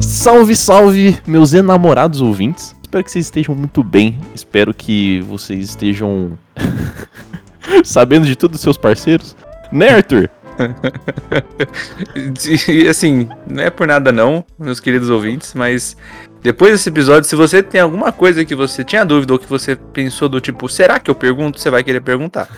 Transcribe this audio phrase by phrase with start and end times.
[0.00, 2.74] Salve, salve, meus enamorados ouvintes.
[2.82, 4.18] Espero que vocês estejam muito bem.
[4.34, 6.36] Espero que vocês estejam
[7.84, 9.36] sabendo de tudo seus parceiros.
[9.70, 10.28] Né, Arthur?
[12.68, 15.96] e assim, não é por nada não, meus queridos ouvintes, mas
[16.44, 19.74] depois desse episódio, se você tem alguma coisa que você tinha dúvida ou que você
[19.74, 21.58] pensou do tipo, será que eu pergunto?
[21.58, 22.50] Você vai querer perguntar.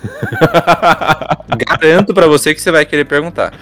[1.57, 3.55] Garanto para você que você vai querer perguntar.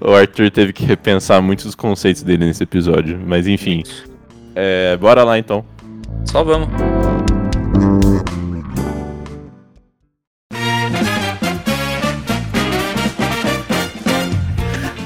[0.00, 3.82] O Arthur teve que repensar muitos dos conceitos dele nesse episódio, mas enfim.
[4.54, 5.64] É, bora lá então.
[6.24, 6.68] Só vamos.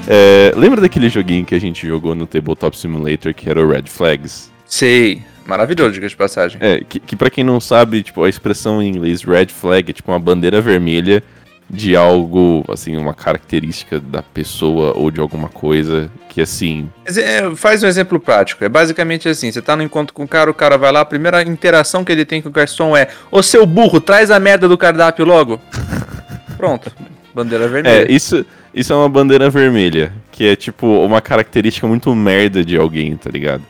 [0.06, 3.84] É, lembra daquele joguinho que a gente jogou no Tabletop Simulator que era o Red
[3.86, 4.57] Flags?
[4.68, 5.22] Sei.
[5.46, 6.58] Maravilhoso, diga de passagem.
[6.60, 9.94] É, que, que pra quem não sabe, tipo, a expressão em inglês red flag é
[9.94, 11.24] tipo uma bandeira vermelha
[11.70, 16.88] de algo, assim, uma característica da pessoa ou de alguma coisa que, assim...
[17.06, 18.64] É, faz um exemplo prático.
[18.64, 21.04] É basicamente assim, você tá no encontro com o cara, o cara vai lá, a
[21.04, 24.68] primeira interação que ele tem com o garçom é Ô seu burro, traz a merda
[24.68, 25.60] do cardápio logo.
[26.56, 26.90] Pronto,
[27.34, 28.02] bandeira vermelha.
[28.02, 32.76] É, isso, isso é uma bandeira vermelha, que é, tipo, uma característica muito merda de
[32.76, 33.62] alguém, tá ligado?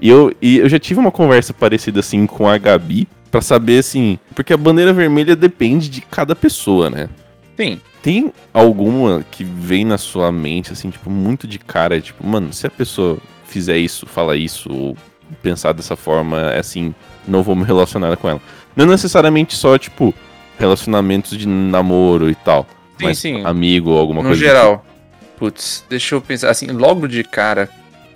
[0.00, 3.78] E eu, e eu já tive uma conversa parecida assim com a Gabi, para saber
[3.78, 7.08] assim, porque a bandeira vermelha depende de cada pessoa, né?
[7.56, 7.80] Sim.
[8.02, 12.66] Tem alguma que vem na sua mente, assim, tipo, muito de cara, tipo, mano, se
[12.66, 14.96] a pessoa fizer isso, fala isso, ou
[15.42, 16.94] pensar dessa forma, é assim,
[17.28, 18.40] não vou me relacionar com ela.
[18.74, 20.14] Não necessariamente só, tipo,
[20.58, 22.66] relacionamentos de namoro e tal.
[22.98, 23.44] Sim, mas sim.
[23.44, 24.40] amigo ou alguma no coisa.
[24.40, 24.76] No geral.
[24.76, 24.90] Tipo.
[25.38, 27.68] Putz, deixa eu pensar, assim, logo de cara,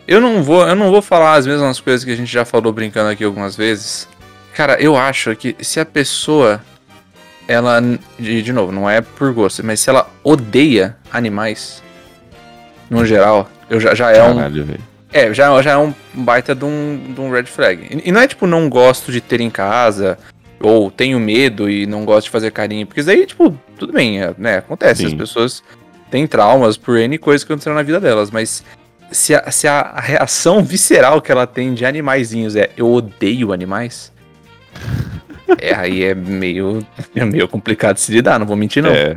[0.06, 2.72] eu não vou, eu não vou falar as mesmas coisas que a gente já falou
[2.72, 4.08] brincando aqui algumas vezes.
[4.54, 6.60] Cara, eu acho que se a pessoa
[7.46, 7.80] ela
[8.18, 11.82] de, de novo, não é por gosto, mas se ela odeia animais
[12.88, 14.80] no geral, eu já, já é Caralho, um véio.
[15.12, 17.86] É, já, já é um baita de um, de um red flag.
[17.90, 20.18] E, e não é tipo não gosto de ter em casa
[20.60, 24.22] ou tenho medo e não gosto de fazer carinho, porque isso aí, tipo, tudo bem,
[24.22, 25.08] é, né, acontece, Sim.
[25.08, 25.62] as pessoas
[26.10, 28.64] têm traumas por N coisas que aconteceram na vida delas, mas
[29.10, 34.12] se a, se a reação visceral que ela tem de animaizinhos é eu odeio animais,
[35.60, 36.84] é, aí é meio,
[37.14, 38.90] é meio complicado de se lidar, não vou mentir não.
[38.90, 39.16] É.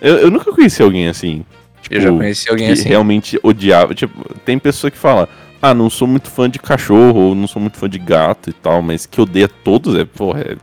[0.00, 1.44] Eu, eu nunca conheci alguém assim.
[1.82, 2.88] Tipo, eu já conheci alguém que assim.
[2.88, 3.94] realmente odiava.
[3.94, 5.28] Tipo, tem pessoa que fala,
[5.60, 8.52] ah, não sou muito fã de cachorro, ou não sou muito fã de gato e
[8.52, 10.56] tal, mas que odeia todos, é, porra, é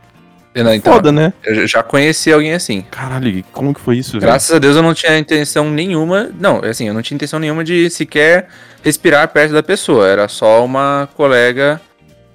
[0.54, 1.32] Não, então, foda, né?
[1.42, 2.82] Eu já conheci alguém assim.
[2.90, 4.22] Caralho, como que foi isso, velho?
[4.22, 6.30] Graças a Deus eu não tinha intenção nenhuma.
[6.38, 8.48] Não, assim, eu não tinha intenção nenhuma de sequer
[8.82, 10.06] respirar perto da pessoa.
[10.06, 11.80] Era só uma colega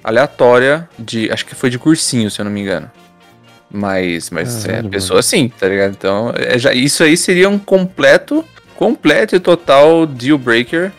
[0.03, 1.31] aleatória de.
[1.31, 2.89] Acho que foi de cursinho, se eu não me engano.
[3.69, 5.91] Mas, mas Caralho, é pessoa assim, tá ligado?
[5.91, 8.43] Então, é, já, isso aí seria um completo,
[8.75, 10.91] completo e total deal breaker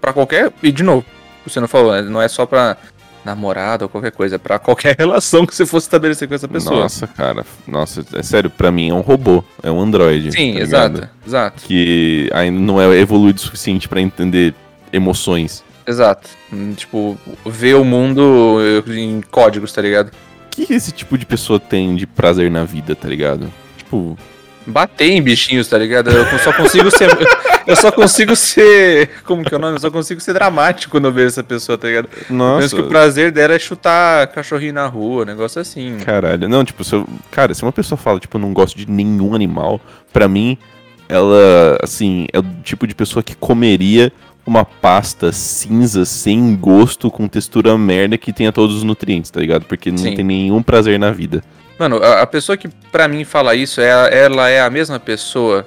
[0.00, 0.52] pra qualquer.
[0.62, 1.06] E de novo,
[1.46, 2.02] você não falou, né?
[2.02, 2.76] não é só pra
[3.24, 6.80] namorada ou qualquer coisa, pra qualquer relação que você fosse estabelecer com essa pessoa.
[6.80, 7.44] Nossa, cara.
[7.66, 10.32] Nossa, é sério, pra mim é um robô, é um androide.
[10.32, 11.10] Sim, tá exato, ligado?
[11.26, 14.54] exato, Que ainda não é evoluído o suficiente pra entender
[14.92, 15.62] emoções.
[15.86, 16.28] exato.
[16.52, 17.16] Hum, Tipo,
[17.46, 20.08] ver o mundo eh, em códigos, tá ligado?
[20.08, 23.50] O que esse tipo de pessoa tem de prazer na vida, tá ligado?
[23.78, 24.18] Tipo,
[24.66, 26.10] bater em bichinhos, tá ligado?
[26.10, 27.08] Eu só consigo ser.
[27.66, 29.10] eu só consigo ser.
[29.24, 29.76] Como que é o nome?
[29.76, 32.08] Eu só consigo ser dramático quando eu vejo essa pessoa, tá ligado?
[32.30, 32.62] Nossa.
[32.62, 35.98] penso que o prazer dela é chutar cachorrinho na rua, negócio assim.
[35.98, 36.48] Caralho.
[36.48, 39.80] Não, tipo, se eu, cara, se uma pessoa fala, tipo, não gosto de nenhum animal,
[40.12, 40.58] pra mim,
[41.08, 44.12] ela, assim, é o tipo de pessoa que comeria
[44.44, 49.64] uma pasta cinza sem gosto, com textura merda que tenha todos os nutrientes, tá ligado?
[49.64, 50.16] Porque não Sim.
[50.16, 51.42] tem nenhum prazer na vida.
[51.78, 53.88] Mano, a, a pessoa que pra mim fala isso, é,
[54.24, 55.66] ela é a mesma pessoa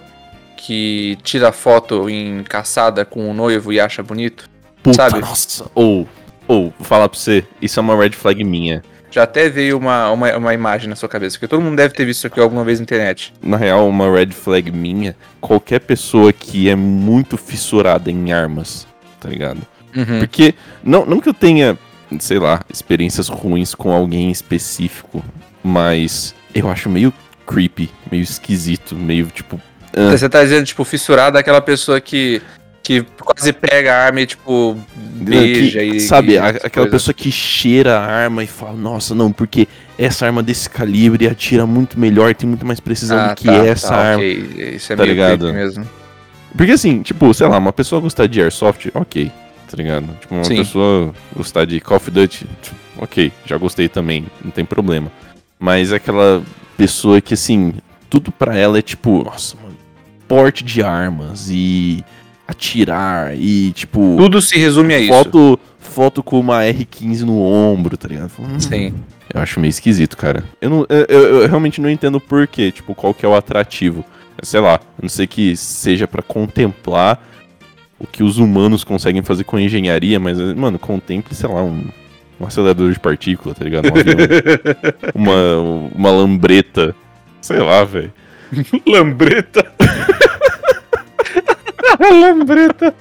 [0.56, 4.50] que tira foto em caçada com o noivo e acha bonito.
[4.82, 5.20] Puta, Sabe?
[5.20, 5.66] nossa.
[5.74, 6.08] Ou,
[6.48, 8.84] ou, vou falar pra você, isso é uma red flag minha.
[9.12, 12.04] Já até veio uma, uma, uma imagem na sua cabeça, porque todo mundo deve ter
[12.06, 13.34] visto isso aqui alguma vez na internet.
[13.42, 18.86] Na real, uma red flag minha, qualquer pessoa que é muito fissurada em armas,
[19.20, 19.62] tá ligado?
[19.96, 20.20] Uhum.
[20.20, 20.54] Porque,
[20.84, 21.78] não, não que eu tenha,
[22.20, 25.24] sei lá, experiências ruins com alguém específico,
[25.64, 27.14] mas eu acho meio
[27.48, 29.60] creepy, meio esquisito, meio tipo.
[29.96, 32.42] Ah, Você tá dizendo, tipo, fissurada aquela pessoa que,
[32.84, 36.00] que quase pega a arma e, tipo, beija que- e.
[36.02, 36.92] Sabe, e a- aquela coisas.
[36.92, 41.66] pessoa que cheira a arma e fala, nossa, não, porque essa arma desse calibre atira
[41.66, 44.18] muito melhor, tem muito mais precisão Ah, do que tá, essa tá, arma.
[44.24, 44.74] ok.
[44.76, 45.54] Isso é tá meio ligado?
[45.54, 45.88] mesmo.
[46.56, 49.30] Porque assim, tipo, sei lá, uma pessoa gostar de Airsoft, ok,
[49.70, 50.08] tá ligado?
[50.22, 50.58] Tipo, uma Sim.
[50.58, 55.12] pessoa gostar de Call of Duty, tipo, ok, já gostei também, não tem problema.
[55.60, 56.42] Mas é aquela
[56.78, 57.74] pessoa que, assim,
[58.10, 59.58] tudo pra ela é tipo, nossa,
[60.28, 62.04] porte de armas e
[62.48, 64.16] atirar e, tipo.
[64.18, 65.14] Tudo se resume a isso.
[65.14, 68.32] Foto, foto com uma R15 no ombro, tá ligado?
[68.40, 68.94] Hum, Sim.
[69.34, 70.44] Eu acho meio esquisito, cara.
[70.62, 73.36] Eu, não, eu, eu- eu realmente não entendo por quê, tipo, qual que é o
[73.36, 74.06] atrativo.
[74.44, 77.20] Sei lá, a não sei que seja pra contemplar
[77.98, 81.86] o que os humanos conseguem fazer com a engenharia, mas, mano, contemple, sei lá, um,
[82.40, 83.86] um acelerador de partícula, tá ligado?
[83.86, 84.18] Um avião,
[85.16, 86.94] uma, uma lambreta,
[87.42, 88.14] sei lá, velho.
[88.88, 89.66] Lambreta.
[92.00, 92.94] Lambreta.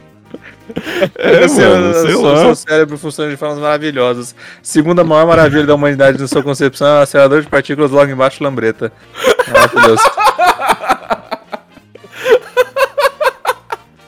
[1.17, 2.37] É, Seu- mano, sei seu, lá.
[2.39, 4.35] seu cérebro funciona de formas maravilhosas.
[4.63, 8.43] Segunda maior maravilha da humanidade na sua concepção é o acelerador de partículas logo embaixo
[8.43, 8.91] lambreta.
[9.53, 10.03] Maravilhoso.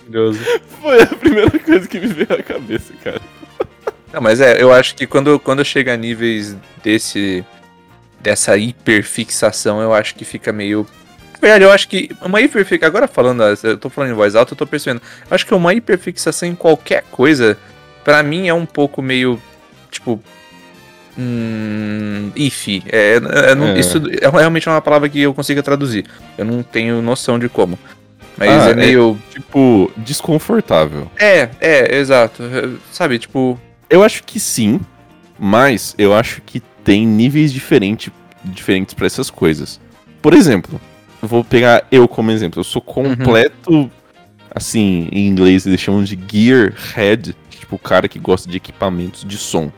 [0.08, 0.40] Maravilhoso.
[0.80, 3.20] Foi a primeira coisa que me veio à cabeça, cara.
[4.12, 7.44] Não, mas é, eu acho que quando, quando chega a níveis desse.
[8.20, 10.86] dessa hiperfixação, eu acho que fica meio.
[11.46, 12.88] Verdade, eu acho que uma hiperfixação.
[12.88, 15.00] Agora falando, eu tô falando em voz alta, eu tô percebendo.
[15.30, 17.56] Eu acho que uma hiperfixação em qualquer coisa,
[18.04, 19.40] pra mim é um pouco meio.
[19.90, 20.20] Tipo.
[21.16, 22.30] Hum.
[22.34, 22.82] Ifi.
[22.90, 23.78] É, é, não- É.
[23.78, 26.04] Isso é realmente uma palavra que eu consiga traduzir.
[26.36, 27.78] Eu não tenho noção de como.
[28.36, 29.16] Mas Ah, é é- meio.
[29.30, 31.10] Tipo, desconfortável.
[31.16, 32.42] É, é, exato.
[32.92, 33.58] Sabe, tipo.
[33.88, 34.80] Eu acho que sim,
[35.38, 38.12] mas eu acho que tem níveis diferente,
[38.44, 39.80] diferentes pra essas coisas.
[40.20, 40.80] Por exemplo,
[41.26, 42.60] vou pegar eu como exemplo.
[42.60, 43.90] Eu sou completo,
[44.54, 49.36] assim, em inglês eles chamam de gearhead, tipo o cara que gosta de equipamentos de
[49.36, 49.70] som,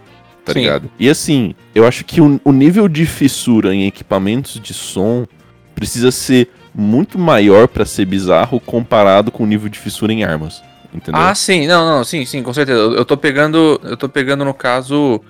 [0.45, 0.61] tá Sim.
[0.61, 0.91] ligado?
[0.99, 5.27] E assim, eu acho que o, o nível de fissura em equipamentos de som
[5.75, 10.63] precisa ser muito maior pra ser bizarro comparado com o nível de fissura em armas.
[10.93, 11.21] Entendeu?
[11.21, 12.79] Ah, sim, não, não, sim, sim, com certeza.
[12.79, 15.21] Eu, eu tô pegando, eu tô pegando no caso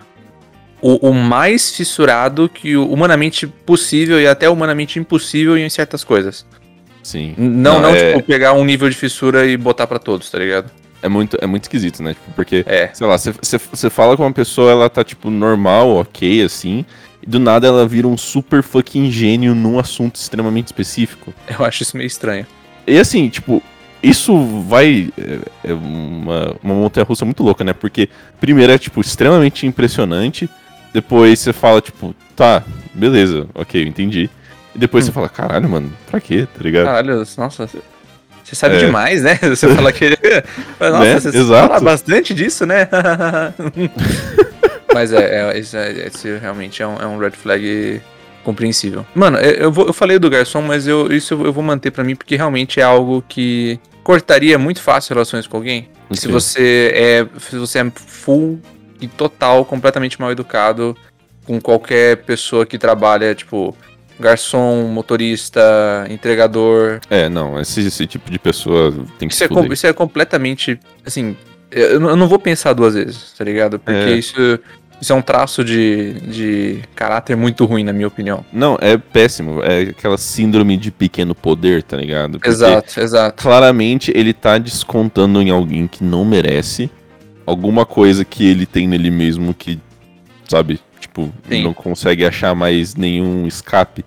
[0.80, 6.46] o, o mais fissurado que o humanamente possível e até humanamente impossível em certas coisas.
[7.02, 7.34] Sim.
[7.38, 8.12] N- Não, não, é...
[8.14, 10.70] tipo, pegar um nível de fissura e botar pra todos, tá ligado?
[11.02, 12.14] É muito, é muito esquisito, né?
[12.14, 12.90] Tipo, porque, É.
[12.92, 16.84] sei lá, você fala com uma pessoa, ela tá, tipo, normal, ok, assim,
[17.22, 21.32] e do nada ela vira um super fucking gênio num assunto extremamente específico.
[21.48, 22.44] Eu acho isso meio estranho.
[22.86, 23.62] E assim, tipo,
[24.02, 25.08] isso vai.
[25.16, 27.72] É, é uma, uma montanha russa muito louca, né?
[27.72, 28.08] Porque,
[28.40, 30.48] primeiro, é, tipo, extremamente impressionante.
[30.93, 32.62] Depois você fala, tipo, tá,
[32.94, 34.31] beleza, ok, eu entendi.
[34.75, 35.08] E depois Hum.
[35.08, 36.87] você fala, caralho, mano, pra quê, tá ligado?
[36.87, 38.87] Caralho, nossa, você sabe É.
[38.87, 39.35] demais, né?
[39.43, 40.08] Você fala que.
[40.81, 41.20] Nossa, Né?
[41.20, 41.69] você Exato.
[41.69, 42.88] fala bastante disso, né?
[44.94, 48.00] Mas é, é, isso é- esse realmente é um, é um red flag
[48.43, 49.05] compreensível.
[49.14, 52.02] Mano, eu, eu vou- eu falei do garçom, mas eu, isso eu vou manter pra
[52.02, 55.88] mim porque realmente é algo que cortaria muito fácil relações com alguém.
[56.12, 56.32] Se Ok.
[56.32, 58.58] você é se você é full
[59.00, 60.96] e total, completamente mal educado
[61.44, 63.74] com qualquer pessoa que trabalha, tipo,
[64.20, 69.72] garçom, motorista, entregador, É, não, esse, esse tipo de pessoa tem que isso é, com-
[69.72, 70.78] isso é completamente.
[71.06, 71.36] Assim,
[71.70, 73.78] eu não eu não vou pensar duas vezes, tá ligado?
[73.78, 74.16] Porque É.
[74.16, 74.58] isso,
[75.00, 78.44] isso é um traço de, de caráter muito ruim, na minha opinião.
[78.52, 79.62] Não, é péssimo.
[79.62, 82.32] É aquela síndrome de pequeno poder, tá ligado?
[82.32, 83.40] Porque Exato, exato.
[83.42, 86.90] Claramente ele tá descontando em alguém que não merece
[87.48, 89.80] alguma coisa que ele tem nele mesmo que,
[90.48, 91.62] sabe, tipo, Sim.
[91.62, 94.04] não consegue achar mais nenhum escape.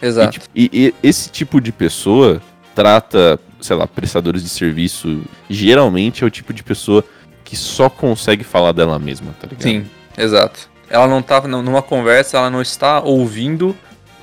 [0.00, 0.32] E, Exato.
[0.32, 2.42] tipo, e- e esse tipo de pessoa
[2.74, 7.04] trata, sei lá, prestadores de serviço, geralmente é o tipo de pessoa
[7.44, 9.62] que só consegue falar dela mesma, tá ligado?
[9.62, 9.84] Sim,
[10.18, 10.68] exato.
[10.90, 13.76] Ela não tá num- numa conversa, ela não está ouvindo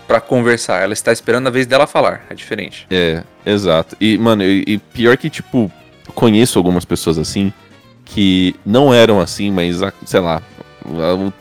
[0.07, 2.25] pra conversar, ela está esperando a vez dela falar.
[2.29, 2.85] É diferente.
[2.91, 3.95] É, exato.
[4.01, 5.71] E, mano, e, e pior que, tipo,
[6.13, 7.53] conheço algumas pessoas assim
[8.09, 10.41] que não eram assim, mas, sei lá,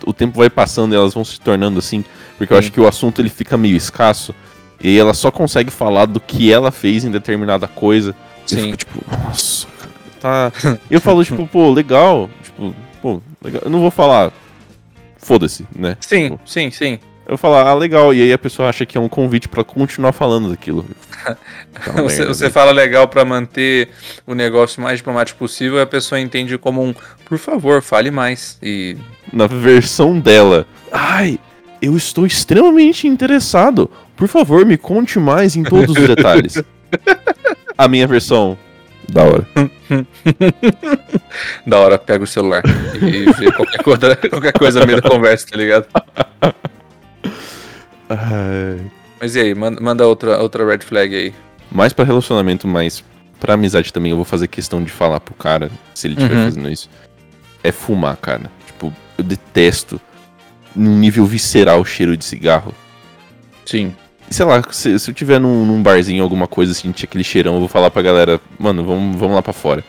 [0.04, 2.04] o, tempo vai passando e elas vão se tornando assim,
[2.37, 2.58] porque eu Sim.
[2.58, 4.34] acho que o assunto ele fica meio escasso
[4.80, 8.14] e ela só consegue falar do que ela fez em determinada coisa.
[8.46, 8.72] Sim.
[8.72, 10.78] fico, tipo, nossa, cara, tá.
[10.90, 13.62] Eu falo, tipo, pô, legal, tipo, pô, legal.
[13.64, 14.32] Eu não vou falar,
[15.16, 15.96] foda-se, né?
[16.00, 16.98] Sim, Tipo, sim, sim.
[17.28, 20.12] Eu falar, ah, legal, e aí a pessoa acha que é um convite pra continuar
[20.12, 20.87] falando daquilo.
[21.87, 22.50] Uma Você, merda, você né?
[22.50, 23.90] fala legal pra manter
[24.26, 26.94] o negócio mais diplomático possível e a pessoa entende como um,
[27.26, 28.58] por favor, fale mais.
[28.62, 28.97] E
[29.30, 30.66] na versão dela.
[30.90, 31.38] Ai,
[31.82, 33.90] eu estou extremamente interessado.
[34.16, 36.62] Por favor, me conte mais em todos os detalhes.
[37.76, 38.56] A minha versão.
[39.11, 39.47] Da hora.
[41.66, 42.62] da hora pega o celular
[42.94, 45.87] e vê qualquer coisa, qualquer coisa no meio da conversa, tá ligado?
[48.08, 48.80] Ai.
[49.20, 51.34] Mas e aí, manda, manda outra, outra red flag aí.
[51.70, 53.04] Mais pra relacionamento, mas
[53.40, 56.44] pra amizade também, eu vou fazer questão de falar pro cara, se ele estiver Uhum.
[56.44, 56.88] fazendo isso.
[57.62, 58.50] É fumar, cara.
[58.66, 60.00] Tipo, eu detesto
[60.74, 62.72] num nível visceral o cheiro de cigarro.
[63.66, 63.94] Sim.
[64.30, 67.54] Sei lá, se, se eu tiver num, num barzinho, alguma coisa assim, tinha aquele cheirão,
[67.54, 69.82] eu vou falar pra galera, mano, vamos, vamos lá pra fora.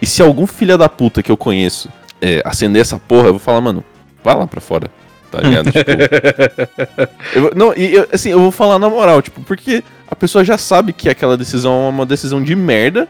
[0.00, 1.88] E se algum filho da puta que eu conheço
[2.20, 3.82] é, acender essa porra, eu vou falar, mano,
[4.22, 4.90] vai lá pra fora.
[5.30, 5.70] Tá ligado?
[5.70, 5.90] tipo,
[7.34, 10.56] eu, não, e eu, assim, eu vou falar na moral, tipo, porque a pessoa já
[10.56, 13.06] sabe que aquela decisão é uma decisão de merda.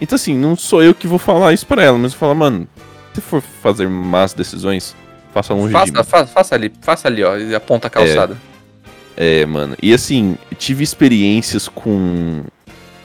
[0.00, 2.66] Então, assim, não sou eu que vou falar isso pra ela, mas eu falar, mano,
[3.14, 4.96] se for fazer más decisões,
[5.32, 5.92] faça longe de mim.
[5.94, 8.36] Faça, fa- faça ali, faça ali, ó, e aponta a calçada.
[9.16, 9.76] É, mano.
[9.82, 12.42] E assim, tive experiências com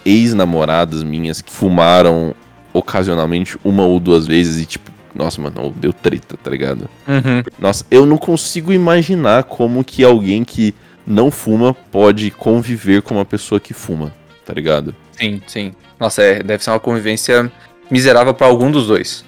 [0.06, 2.34] ex-namoradas minhas que fumaram
[2.74, 6.90] ocasionalmente uma ou duas vezes e tipo, nossa, mano, deu treta, tá ligado?
[7.08, 7.44] Uhum.
[7.60, 10.74] Nossa, eu não consigo imaginar como que alguém que
[11.06, 14.14] não fuma pode conviver com uma pessoa que fuma,
[14.46, 14.94] tá ligado?
[15.14, 15.74] Sim, sim.
[16.00, 17.52] Nossa, é, deve ser uma convivência
[17.90, 19.26] miserável pra algum dos dois.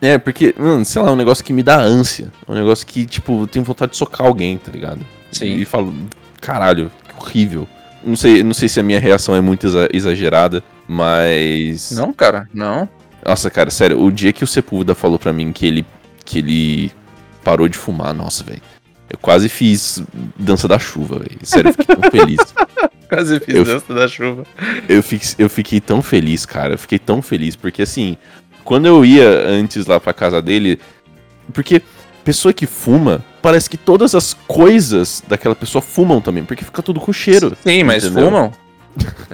[0.00, 2.30] É, porque, mano, sei lá, é um negócio que me dá ânsia.
[2.46, 5.00] É um negócio que, tipo, eu tenho vontade de socar alguém, tá ligado?
[5.32, 5.56] Sim.
[5.56, 5.92] E falo,
[6.40, 7.66] caralho, que horrível.
[8.04, 11.90] Não sei, não sei se a minha reação é muito exa- exagerada, mas.
[11.92, 12.88] Não, cara, não.
[13.28, 15.84] Nossa, cara, sério, o dia que o Sepúlveda falou pra mim que ele,
[16.24, 16.92] que ele
[17.44, 18.62] parou de fumar, nossa, velho.
[19.10, 20.02] Eu quase fiz
[20.38, 21.38] dança da chuva, velho.
[21.42, 22.38] Sério, eu fiquei tão feliz.
[23.08, 24.44] Quase fiz Eu- dança da chuva.
[24.86, 26.74] Eu, fiquei, eu fiquei tão feliz, cara.
[26.74, 28.18] Eu fiquei tão feliz, porque assim,
[28.64, 30.78] quando eu ia antes lá pra casa dele.
[31.54, 31.80] Porque
[32.22, 37.00] pessoa que fuma, parece que todas as coisas daquela pessoa fumam também, porque fica tudo
[37.00, 37.56] com cheiro.
[37.62, 38.26] Sim, mas entendeu?
[38.26, 38.52] fumam.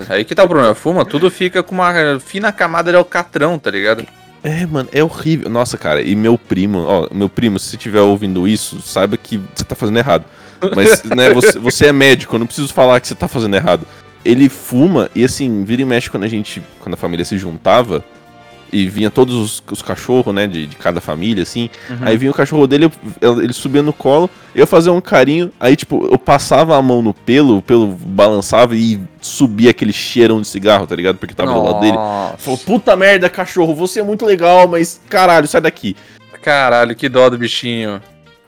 [0.09, 0.75] Aí que tá o problema.
[0.75, 4.07] Fuma, tudo fica com uma fina camada de alcatrão, tá ligado?
[4.43, 5.49] É, mano, é horrível.
[5.49, 9.41] Nossa, cara, e meu primo, ó, meu primo, se você estiver ouvindo isso, saiba que
[9.55, 10.25] você tá fazendo errado.
[10.77, 13.87] Mas, né, você, você é médico, eu não preciso falar que você tá fazendo errado.
[14.23, 18.05] Ele fuma, e assim, vira e mexe quando a gente, quando a família se juntava,
[18.77, 22.35] e vinha todos os, os cachorros, né, de, de cada família, assim, aí vinha o
[22.35, 22.91] cachorro dele,
[23.21, 27.01] eu- ele subia no colo, eu fazia um carinho, aí, tipo, eu passava a mão
[27.01, 31.17] no pelo, o pelo balançava e subia aquele cheirão de cigarro, tá ligado?
[31.19, 31.93] Porque tava do lado dele.
[31.97, 32.37] Nossa.
[32.39, 35.97] Falou, puta merda, cachorro, você é muito legal, mas caralho, sai daqui.
[36.43, 38.03] Caralho, que dó do bichinho.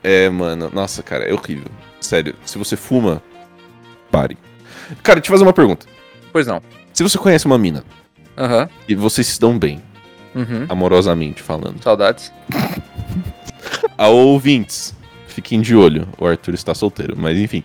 [0.04, 1.66] É, mano, nossa, cara, é horrível.
[2.00, 3.22] Sério, se você fuma,
[4.10, 4.36] pare.
[5.02, 5.86] Cara, deixa eu fazer uma pergunta.
[6.32, 6.60] Pois não.
[6.92, 7.82] Se você conhece uma mina
[8.36, 8.68] Aham.
[8.88, 9.82] e vocês se dão bem,
[10.36, 10.66] Uhum.
[10.68, 12.30] amorosamente falando, Saudades.
[13.96, 14.94] a ouvintes,
[15.26, 17.64] fiquem de olho, o Arthur está solteiro, mas enfim.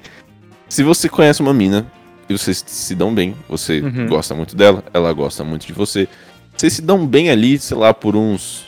[0.70, 1.86] Se você conhece uma mina
[2.30, 4.08] e vocês se dão bem, você Uhum.
[4.08, 6.08] gosta muito dela, ela gosta muito de você,
[6.56, 8.66] vocês se dão bem ali, sei lá, por uns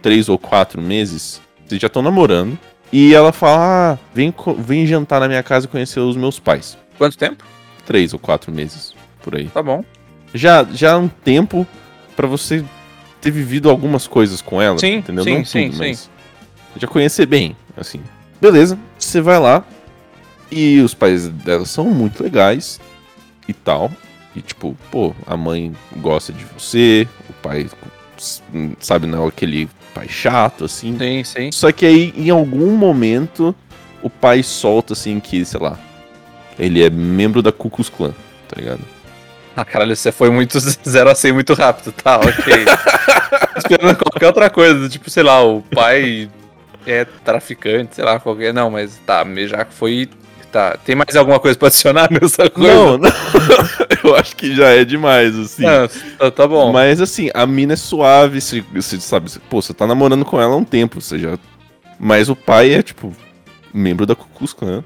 [0.00, 2.58] três ou quatro meses, vocês já estão namorando,
[2.92, 6.78] e ela fala, ah, vem, vem jantar na minha casa e conhecer os meus pais.
[6.96, 7.44] Quanto tempo?
[7.84, 9.48] Três ou quatro meses, por aí.
[9.48, 9.84] Tá bom.
[10.32, 11.66] Já, já é um tempo
[12.16, 12.64] pra você
[13.24, 15.24] ter vivido algumas coisas com ela, Sim, entendeu?
[15.24, 15.88] sim, Não sim, tudo, sim.
[15.88, 16.10] mas
[16.76, 18.00] já conhecer bem, assim.
[18.40, 19.64] Beleza, você vai lá
[20.50, 22.78] e os pais dela são muito legais
[23.48, 23.90] e tal.
[24.36, 27.66] E tipo, pô, a mãe gosta de você, o pai,
[28.78, 30.98] sabe, não é aquele pai chato, assim.
[30.98, 31.52] Sim, sim.
[31.52, 33.54] Só que aí, em algum momento,
[34.02, 35.78] o pai solta, assim, que, sei lá,
[36.58, 38.12] ele é membro da Ku Klux Klan,
[38.48, 38.80] tá ligado?
[39.56, 42.54] Ah, caralho, você foi muito 0 a 100 muito rápido, tá, ok.
[43.56, 46.28] Esperando qualquer outra coisa, tipo, sei lá, o pai
[46.86, 48.52] é traficante, sei lá, qualquer.
[48.52, 50.08] Não, mas tá, já foi.
[50.50, 50.76] Tá.
[50.84, 52.72] Tem mais alguma coisa pra adicionar nessa coisa?
[52.74, 53.10] Não, não.
[54.04, 55.62] eu acho que já é demais, assim.
[55.64, 56.72] Não, tá, tá bom.
[56.72, 60.40] Mas assim, a mina é suave, você, você sabe, você- pô, você tá namorando com
[60.40, 61.36] ela há um tempo, você já.
[61.98, 63.12] Mas o pai é, tipo,
[63.72, 64.84] membro da Klux Klan,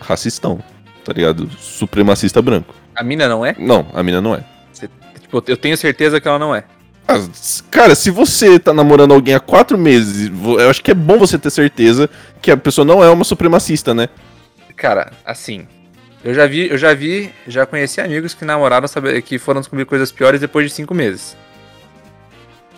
[0.00, 0.58] racistão,
[1.04, 1.48] tá ligado?
[1.60, 2.74] Supremacista branco.
[2.98, 3.54] A mina não é?
[3.58, 4.44] Não, a mina não é.
[5.20, 6.64] Tipo, eu tenho certeza que ela não é.
[7.06, 7.14] Ah,
[7.70, 11.38] cara, se você tá namorando alguém há quatro meses, eu acho que é bom você
[11.38, 12.10] ter certeza
[12.42, 14.08] que a pessoa não é uma supremacista, né?
[14.76, 15.66] Cara, assim.
[16.24, 19.84] Eu já vi, eu já vi, já conheci amigos que namoraram, sabe, que foram descobrir
[19.84, 21.36] coisas piores depois de cinco meses.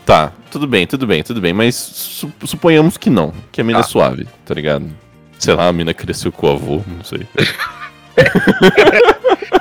[0.04, 3.80] Tá, tudo bem, tudo bem, tudo bem, mas su- suponhamos que não, que a mina
[3.80, 3.86] Tá.
[3.86, 4.90] é suave, tá ligado?
[5.38, 7.26] Sei lá, a mina cresceu com o avô, não sei.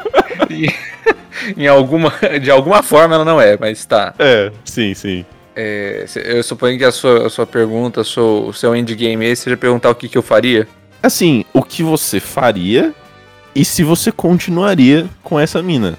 [0.50, 0.74] E,
[1.58, 4.14] em alguma, de alguma forma ela não é, mas tá.
[4.20, 5.26] É, sim, sim.
[5.56, 9.36] É, eu suponho que a sua, a sua pergunta, o seu, o seu endgame aí
[9.36, 10.68] seja perguntar o que, que eu faria.
[11.04, 12.94] Assim, o que você faria
[13.56, 15.98] e se você continuaria com essa mina?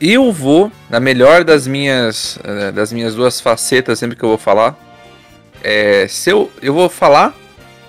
[0.00, 4.38] Eu vou, na melhor das minhas, eh, das minhas duas facetas, sempre que eu vou
[4.38, 4.78] falar,
[5.62, 7.34] é, se eu, eu vou falar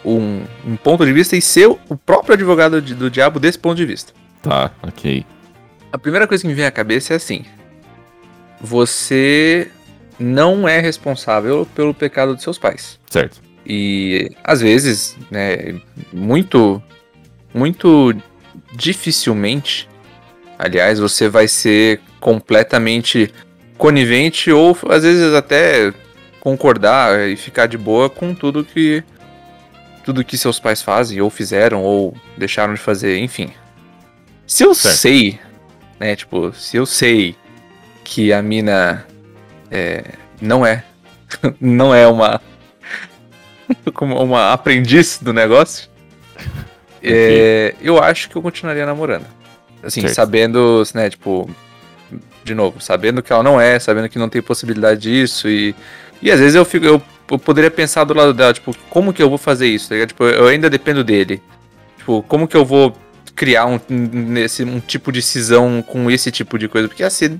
[0.04, 3.76] um, um ponto de vista e ser o próprio advogado de- do diabo desse ponto
[3.78, 4.12] de vista.
[4.42, 5.26] Tá, ok.
[5.92, 7.44] A primeira coisa que me vem à cabeça é assim:
[8.62, 9.70] você
[10.20, 13.00] não é responsável pelo pecado de seus pais.
[13.10, 13.42] Certo.
[13.66, 15.80] E às vezes, né,
[16.12, 16.82] muito
[17.54, 18.14] muito
[18.74, 19.88] dificilmente,
[20.58, 23.34] aliás, você vai ser completamente
[23.78, 25.94] conivente ou às vezes até
[26.40, 29.04] concordar e ficar de boa com tudo que
[30.04, 33.52] tudo que seus pais fazem ou fizeram ou deixaram de fazer, enfim.
[34.48, 34.96] Se eu Certo.
[34.98, 35.40] sei,
[36.00, 37.36] né, tipo, se eu sei
[38.04, 39.06] que a mina
[39.70, 40.04] é,
[40.42, 40.84] não é
[41.60, 42.42] não é uma
[43.94, 45.90] como uma aprendiz do negócio,
[47.04, 49.26] é, eu acho que eu continuaria namorando.
[49.84, 50.16] Assim, Certo.
[50.16, 51.50] sabendo, né, tipo,
[52.44, 55.76] de novo, sabendo que ela não é, sabendo que não tem possibilidade disso e
[56.22, 57.02] e às vezes eu fico eu,
[57.32, 60.06] eu poderia pensar do lado dela, tipo, como que eu vou fazer isso, tá?
[60.06, 61.42] Tipo, eu ainda dependo dele.
[61.98, 62.94] Tipo, como que eu vou
[63.40, 66.90] criar um, nesse, um tipo de cisão com esse tipo de coisa?
[66.90, 67.40] Porque assim,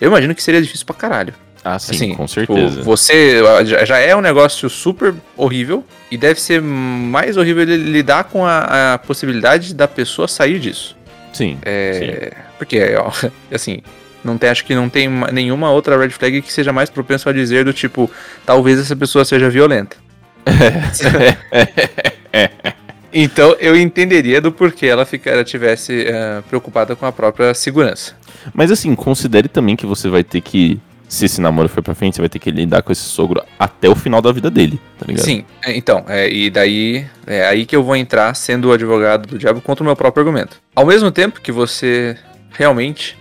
[0.00, 1.34] eu imagino que seria difícil pra caralho.
[1.62, 2.82] Ah, sim, Assim, com tipo, certeza.
[2.82, 3.40] você
[3.84, 8.94] já- é um negócio super horrível e deve ser mais horrível ele lidar com a,
[8.94, 10.96] a possibilidade da pessoa sair disso.
[11.32, 11.58] Sim, sim.
[11.62, 13.10] É, porque, ó,
[13.52, 13.80] assim,
[14.24, 17.28] não tem, acho que não tem ma- nenhuma outra red flag que seja mais propenso
[17.28, 18.10] a dizer do tipo,
[18.46, 19.96] talvez essa pessoa seja violenta.
[23.14, 28.16] então eu entenderia do porquê ela, fica, ela tivesse eh, preocupada com a própria segurança.
[28.52, 30.80] Mas assim, considere também que você vai ter que.
[31.08, 33.88] Se esse namoro for pra frente, você vai ter que lidar com esse sogro até
[33.88, 35.24] o final da vida dele, tá ligado?
[35.24, 39.28] Sim, é, então, é, e daí é aí que eu vou entrar sendo o advogado
[39.28, 40.60] do diabo contra o meu próprio argumento.
[40.74, 42.16] Ao mesmo tempo que você
[42.50, 43.16] realmente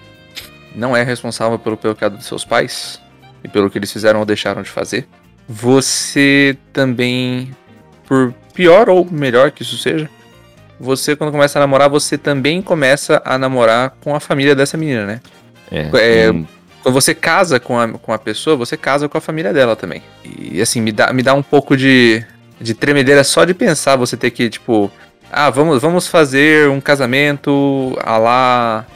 [0.74, 3.00] não é responsável pelo pecado dos seus pais
[3.44, 5.08] e pelo que eles fizeram ou deixaram de fazer,
[5.48, 7.52] você também,
[8.08, 10.10] por pior ou melhor que isso seja,
[10.80, 15.06] você quando começa a namorar, você também começa a namorar com a família dessa menina,
[15.06, 15.22] né?
[15.72, 16.46] É, É, hum,
[16.82, 20.04] Quando você casa com a, com a pessoa, você casa com a família dela também.
[20.24, 22.24] E assim, me dá, me dá um pouco de,
[22.60, 24.92] de tremedeira só de pensar você ter que, tipo,
[25.32, 28.88] ah, vamos, vamos fazer um casamento a lá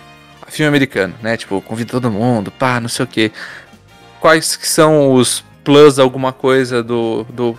[0.50, 1.38] filme americano, né?
[1.38, 3.32] Tipo, convida todo mundo, pá, não sei o quê.
[4.20, 7.58] Quais que são os plus alguma coisa do, do,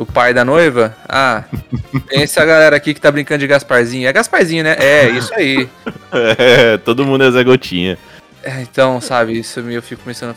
[0.00, 0.96] do pai da noiva?
[1.06, 1.44] Ah,
[2.08, 4.08] tem essa galera aqui que tá brincando de Gasparzinho.
[4.08, 4.74] É Gasparzinho, né?
[4.78, 5.68] É, isso aí.
[6.38, 7.98] é, todo mundo é Zé Gotinha.
[8.42, 10.34] É, então, sabe, isso eu fico pensando,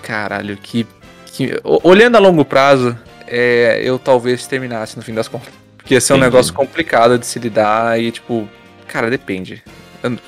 [0.00, 0.86] caralho, que,
[1.26, 5.52] que- Olhando a longo prazo, é, eu talvez terminasse no fim das contas.
[5.76, 6.30] Porque ia ser um Entendi.
[6.32, 8.48] negócio complicado de se lidar e, tipo,
[8.88, 9.62] cara, depende.
[10.02, 10.18] Eu,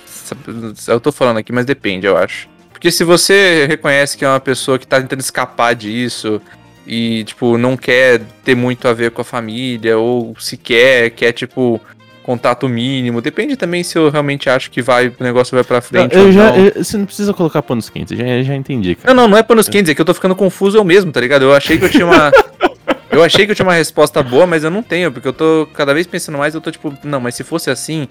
[0.88, 2.46] eu tô falando aqui, mas depende, eu acho.
[2.70, 6.42] Porque se você reconhece que é uma pessoa que tá tentando escapar disso
[6.86, 11.32] e, tipo, não quer ter muito a ver com a família, ou se quer, quer,
[11.32, 11.80] tipo,
[12.22, 13.20] contato mínimo.
[13.20, 16.32] Depende também se eu realmente acho que vai, o negócio vai pra frente eu ou
[16.32, 16.56] já, não.
[16.56, 19.14] eu- você não precisa colocar panos quentes, eu já, já entendi, cara.
[19.14, 21.20] Não, não, não é panos quentes, é que eu tô ficando confuso eu mesmo, tá
[21.20, 21.42] ligado?
[21.42, 22.32] Eu achei que eu tinha uma.
[23.10, 25.68] eu achei que eu tinha uma resposta boa, mas eu não tenho, porque eu tô
[25.74, 28.08] cada vez pensando mais, eu tô tipo, não, mas se fosse assim,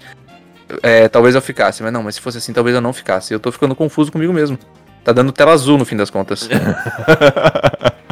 [0.82, 1.82] é, talvez eu ficasse.
[1.82, 3.32] Mas não, mas se fosse assim, talvez eu não ficasse.
[3.34, 4.58] Eu tô ficando confuso comigo mesmo.
[5.04, 6.48] Tá dando tela azul no fim das contas.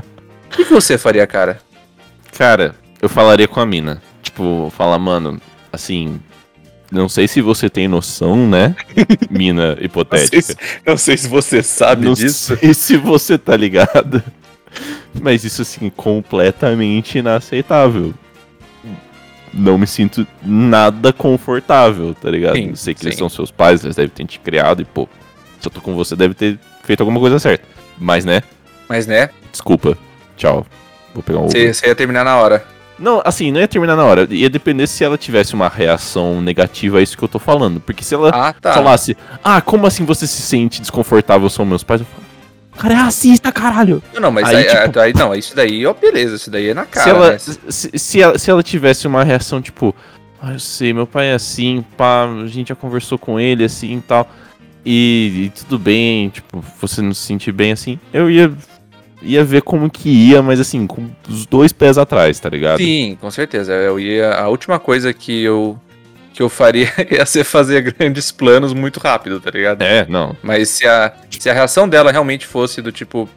[0.52, 1.58] O que você faria, cara?
[2.36, 4.02] Cara, eu falaria com a mina.
[4.22, 5.40] Tipo, falar, mano,
[5.72, 6.20] assim.
[6.90, 8.76] Não sei se você tem noção, né?
[9.30, 10.54] Mina hipotética.
[10.86, 14.22] não sei se você sabe não sei se você tá ligado.
[15.20, 18.14] Mas isso, assim, completamente inaceitável.
[19.52, 22.56] Não me sinto nada confortável, tá ligado?
[22.56, 23.20] Sim, sei que eles sim.
[23.20, 25.08] são seus pais, eles devem ter te criado e, pô,
[25.60, 27.64] se eu tô com você, deve ter feito alguma coisa certa.
[27.98, 28.42] Mas, né?
[28.88, 29.96] Mas né, Desculpa.
[30.36, 30.66] Tchau.
[31.12, 31.74] Vou pegar um Uber.
[31.74, 32.64] você ia terminar na hora.
[32.98, 34.26] Não, assim, não ia terminar na hora.
[34.30, 37.80] Ia depender se ela tivesse uma reação negativa a isso que eu tô falando.
[37.80, 38.72] Porque se ela Ah, tá.
[38.72, 42.00] falasse, ah, como assim você se sente desconfortável são meus pais?
[42.02, 42.24] Eu falo,
[42.72, 44.02] o cara é racista, caralho.
[44.12, 46.74] Não, não, mas Aí, aí, tipo- aí- não, isso daí, ó, beleza, isso daí é
[46.74, 47.04] na cara.
[47.04, 47.38] se, ela, né?
[47.38, 49.94] se, se ela, se ela tivesse uma reação tipo,
[50.42, 53.96] ah, eu sei, meu pai é assim, pá, a gente já conversou com ele assim
[53.96, 54.28] e tal.
[54.86, 58.52] E, e tudo bem, tipo, você não se sentir bem assim, eu ia,
[59.24, 62.78] ia ver como que ia, mas assim, com os dois pés atrás, tá ligado?
[62.78, 63.72] Sim, com certeza.
[63.72, 64.34] Eu ia.
[64.34, 65.78] A última coisa que eu
[66.34, 69.82] que eu faria ia ser fazer grandes planos muito rápido, tá ligado?
[69.82, 70.36] É, não.
[70.42, 73.28] Mas se a, se a reação dela realmente fosse do tipo,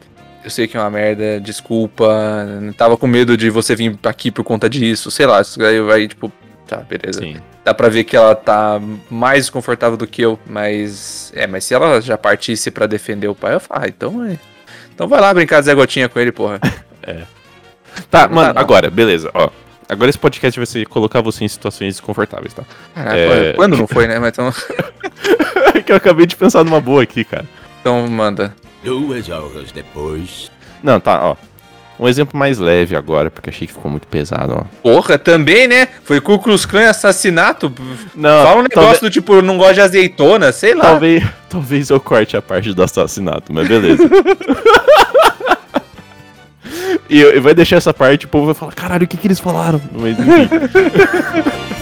[0.44, 2.46] eu sei que é uma merda, desculpa,
[2.76, 6.08] tava com medo de você vir aqui por conta disso, sei lá, isso aí vai
[6.08, 6.32] tipo,
[6.66, 7.20] tá, beleza.
[7.20, 7.36] Sim.
[7.64, 11.32] Dá pra ver que ela tá mais desconfortável do que eu, mas.
[11.36, 14.38] É, mas se ela já partisse pra defender o pai, eu falo, ah, então é.
[14.98, 16.58] Então vai lá brincar de Zé Gotinha com ele, porra.
[18.10, 19.48] Tá, Não mano, dá, agora, beleza, ó.
[19.88, 22.64] Agora esse podcast vai ser colocar você em situações desconfortáveis, tá?
[22.94, 23.52] Caraca, É.
[23.54, 24.18] quando não foi, né?
[24.18, 24.52] Mas então,
[25.74, 27.44] É que eu acabei de pensar numa boa aqui, cara.
[27.80, 28.54] então manda.
[28.84, 30.50] Duas horas depois.
[30.82, 31.36] Não, tá, ó.
[31.98, 34.64] Um exemplo mais leve agora, porque achei que ficou muito pesado, ó.
[34.82, 35.88] Porra, também, né?
[36.04, 37.72] Foi Ku Klux Klan assassinato.
[38.14, 40.84] Não, Fala um negócio talvez, do tipo, não gosto de azeitona, sei lá.
[40.84, 44.08] talvez, talvez eu corte a parte do assassinato, mas beleza.
[47.10, 49.40] e, e vai deixar essa parte, o povo vai falar, caralho, o que, que eles
[49.40, 49.80] falaram?
[49.92, 50.48] Mas enfim.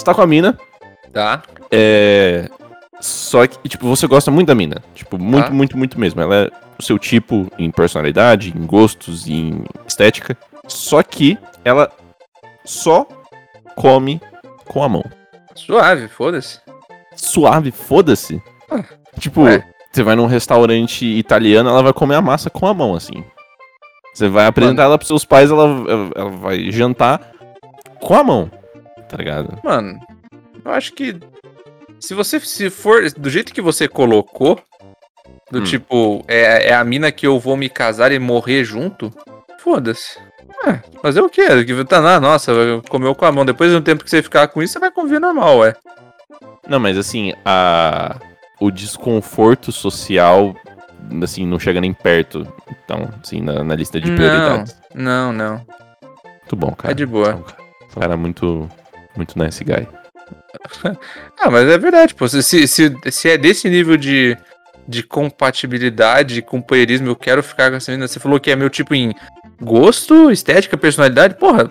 [0.00, 0.58] Você tá com a mina,
[1.12, 1.42] Tá.
[1.70, 2.48] é.
[3.02, 4.76] Só que, tipo, você gosta muito da mina.
[4.94, 5.50] Tipo, muito, Tá.
[5.52, 6.22] muito, muito mesmo.
[6.22, 10.34] Ela é o seu tipo em personalidade, em gostos, em estética.
[10.66, 11.36] Só que
[11.66, 11.90] ela
[12.64, 13.06] só
[13.76, 14.20] come
[14.66, 15.04] com a mão.
[15.54, 16.60] Suave, foda-se.
[17.14, 18.42] Suave, foda-se.
[18.70, 18.82] Ah,
[19.18, 19.62] Tipo, ué.
[19.92, 23.22] você vai num restaurante italiano, ela vai comer a massa com a mão, assim.
[24.14, 27.20] Você vai apresentar ela pros seus pais, ela, ela, ela vai jantar
[28.00, 28.50] com a mão.
[29.10, 29.58] Tá ligado?
[29.64, 29.98] Mano,
[30.64, 31.18] eu acho que
[31.98, 34.58] se você se for do jeito que você colocou,
[35.50, 35.64] do Hum.
[35.64, 39.12] tipo, é, é a mina que eu vou me casar e morrer junto,
[39.58, 40.16] foda-se.
[40.66, 41.64] É, fazer o quê?
[41.64, 42.52] Que tá na nossa,
[42.88, 43.44] comeu com a mão.
[43.44, 45.74] Depois de um tempo que você ficar com isso, você vai conviver normal, ué.
[46.68, 48.16] Não, mas assim, a...
[48.60, 50.54] o desconforto social,
[51.22, 52.46] assim, não chega nem perto.
[52.84, 54.16] Então, assim, na, na lista de Não.
[54.16, 54.76] prioridades.
[54.94, 55.64] Não, não.
[56.24, 56.92] Muito bom, cara.
[56.92, 57.32] É de boa.
[57.32, 57.60] Cara,
[58.00, 58.68] Cara, muito,
[59.16, 59.86] muito nice guy.
[61.42, 62.28] Ah, mas é verdade, pô.
[62.28, 62.66] Se, se,
[63.10, 64.36] se, é desse nível de,
[64.86, 68.06] de compatibilidade, companheirismo, eu quero ficar com essa menina.
[68.06, 69.14] Você falou que é meu tipo em
[69.60, 71.34] gosto, estética, personalidade.
[71.36, 71.70] Porra,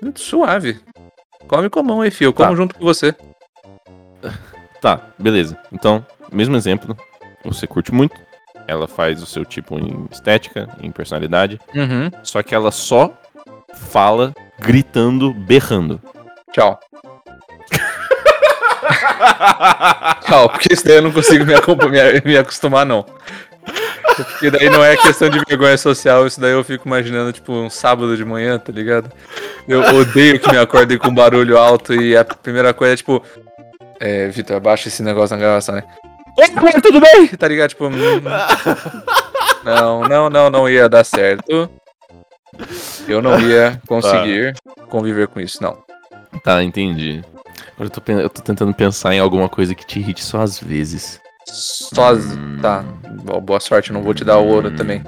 [0.00, 0.80] muito suave.
[1.48, 2.28] Come com a mão aí, filho.
[2.28, 2.54] Eu como Tá.
[2.56, 3.14] junto com você.
[4.80, 5.58] Tá, beleza.
[5.70, 6.96] Então, mesmo exemplo,
[7.44, 8.16] você curte muito.
[8.66, 11.60] Ela faz o seu tipo em estética, em personalidade.
[11.74, 12.10] Uhum.
[12.22, 13.12] Só que ela só
[13.74, 16.00] fala gritando, berrando.
[16.52, 16.78] Tchau.
[20.26, 23.04] Tchau, porque isso daí eu não consigo me, me- me acostumar, não.
[24.16, 27.70] Porque daí não é questão de vergonha social, isso daí eu fico imaginando, tipo, um
[27.70, 29.10] sábado de manhã, tá ligado?
[29.68, 33.22] Eu odeio que me acordem com barulho alto e a primeira coisa é, tipo...
[34.00, 35.84] É, Vitor, abaixa esse negócio na gravação, né?
[36.38, 37.26] Oi, galera, tudo bem?
[37.28, 37.68] Tá ligado?
[37.70, 37.86] Tipo...
[37.86, 37.92] hum,
[39.62, 41.70] Não, não, não, não ia dar certo.
[43.06, 44.54] Eu não ia conseguir
[44.88, 45.78] conviver com isso, não.
[46.42, 47.22] Tá, entendi.
[47.74, 50.58] Agora eu tô, eu tô tentando pensar em alguma coisa que te irrite só às
[50.60, 51.20] vezes.
[51.46, 52.12] Só.
[52.14, 52.58] Hum.
[52.60, 52.84] Tá.
[53.24, 55.02] Bo- Boa sorte, não vou te dar o ouro também.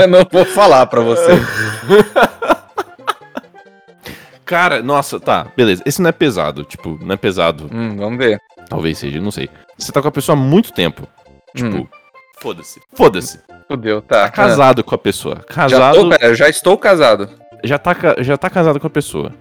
[0.00, 1.32] eu não vou falar pra você.
[4.44, 5.82] Cara, nossa, tá, beleza.
[5.86, 7.68] Esse não é pesado, tipo, não é pesado.
[7.72, 8.40] Hum, vamos ver.
[8.68, 9.48] Talvez seja, não sei.
[9.78, 11.06] Você tá com a pessoa há muito tempo.
[11.54, 11.86] Tipo, Hum.
[12.40, 12.80] foda-se.
[12.94, 13.40] Foda-se.
[13.68, 14.22] Fudeu, tá.
[14.24, 15.36] Tá casado com a pessoa.
[15.48, 15.94] Já, Casado.
[15.94, 17.28] tô, pera, eu já estou casado.
[17.64, 19.32] Já tá, já tá casado com a pessoa.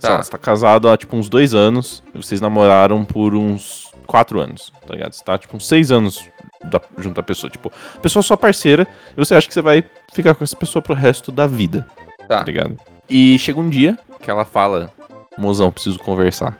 [0.00, 0.16] Tá.
[0.16, 4.70] lá, você tá casado há tipo uns dois anos, vocês namoraram por uns quatro anos,
[4.86, 5.12] tá ligado?
[5.12, 6.28] Você tá tipo uns seis anos
[6.64, 7.48] da- junto à pessoa.
[7.50, 9.82] Tipo, a pessoa é sua parceira, e você acha que você vai
[10.12, 11.86] ficar com essa pessoa pro resto da vida,
[12.28, 12.38] Tá.
[12.40, 12.76] tá ligado?
[13.08, 14.92] E chega um dia que ela fala,
[15.38, 16.58] mozão, preciso conversar.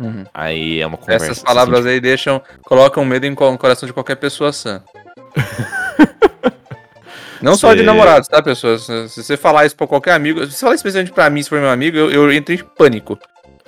[0.00, 0.24] Uhum.
[0.34, 1.26] Aí é uma conversa.
[1.26, 2.42] Essas você palavras sente- aí deixam.
[2.64, 4.82] colocam medo em no coração de qualquer pessoa sã.
[7.44, 8.82] Não só de namorados, tá, pessoas?
[8.82, 11.60] Se você falar isso pra qualquer amigo, se você falar especialmente pra mim, se for
[11.60, 13.18] meu amigo, eu, eu entro em pânico.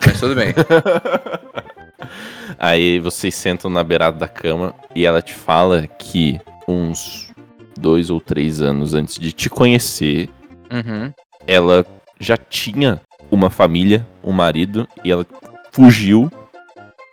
[0.04, 0.54] Mas tudo bem.
[2.58, 7.30] Aí vocês sentam na beirada da cama e ela te fala que uns
[7.78, 10.28] dois ou três anos antes de te conhecer,
[10.72, 11.12] Uhum.
[11.46, 11.84] ela
[12.18, 15.26] já tinha uma família, um marido, e ela
[15.70, 16.30] fugiu,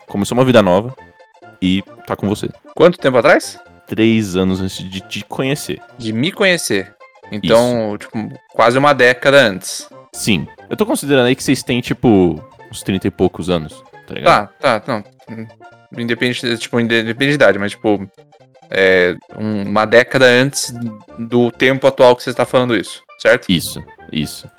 [0.08, 0.96] começou uma vida nova
[1.62, 2.50] e tá com você.
[2.76, 3.60] Quanto tempo atrás?
[3.88, 5.82] Três anos antes de te conhecer.
[5.98, 6.94] De me conhecer.
[7.32, 9.88] Então, tipo, quase uma década antes.
[10.14, 10.48] Sim.
[10.70, 12.40] Eu tô considerando aí que vocês têm, tipo,
[12.72, 14.50] uns 30 e poucos anos, tá ligado?
[14.60, 15.44] Tá, tá, não.
[15.98, 18.10] Independente, tipo, independente de idade, mas tipo.
[18.76, 20.74] É um- uma década antes
[21.20, 23.52] do tempo atual que você está falando isso, certo?
[23.52, 24.50] Isso, isso.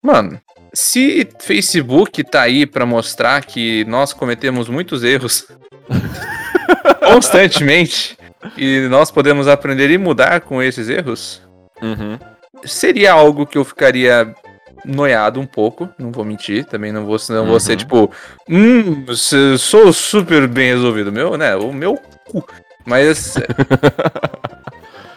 [0.00, 0.40] Mano,
[0.72, 5.48] se Facebook tá aí pra mostrar que nós cometemos muitos erros
[7.04, 8.16] constantemente
[8.56, 11.42] e nós podemos aprender e mudar com esses erros,
[11.82, 12.18] Uhum.
[12.64, 14.34] seria algo que eu ficaria
[14.84, 17.78] noiado um pouco, não vou mentir, também não vou, não vou ser Uhum.
[17.78, 18.10] tipo,
[18.48, 19.04] hum,
[19.58, 21.96] sou super bem resolvido, meu, né, o meu
[22.30, 22.46] cu.
[22.86, 23.34] Mas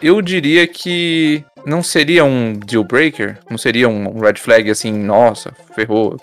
[0.00, 5.52] eu diria que não seria um deal breaker, não seria um red flag assim, nossa,
[5.74, 6.16] ferrou.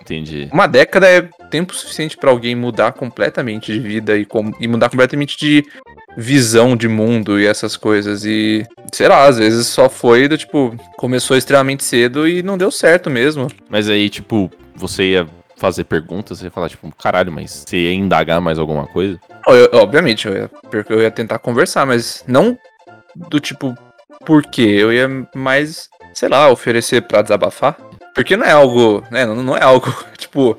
[0.00, 0.48] Entendi.
[0.50, 4.26] Uma década é tempo suficiente pra alguém mudar completamente de vida e,
[4.58, 5.66] e mudar completamente de
[6.20, 8.24] visão de mundo e essas coisas.
[8.24, 12.72] E, sei lá, às vezes só foi do tipo, começou extremamente cedo e não deu
[12.72, 13.46] certo mesmo.
[13.70, 17.94] Mas aí, tipo, você ia fazer perguntas, você ia falar, tipo, caralho, mas você ia
[17.94, 19.18] indagar mais alguma coisa?
[19.46, 20.50] Eu, obviamente, eu ia,
[20.88, 22.58] eu ia tentar conversar, mas não
[23.14, 23.76] do tipo,
[24.26, 24.62] por quê?
[24.62, 27.76] Eu ia mais, sei lá, oferecer pra desabafar.
[28.12, 29.24] Porque não é algo, né?
[29.24, 30.58] Não, não é algo, tipo,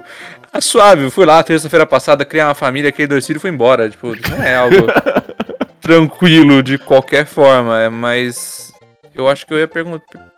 [0.52, 3.90] ah, suave, fui lá terça-feira passada, criar uma família, criei dois filhos e fui embora.
[3.90, 4.76] Tipo, não é algo
[5.80, 8.74] tranquilo de qualquer forma, é mas
[9.14, 9.70] eu acho que eu ia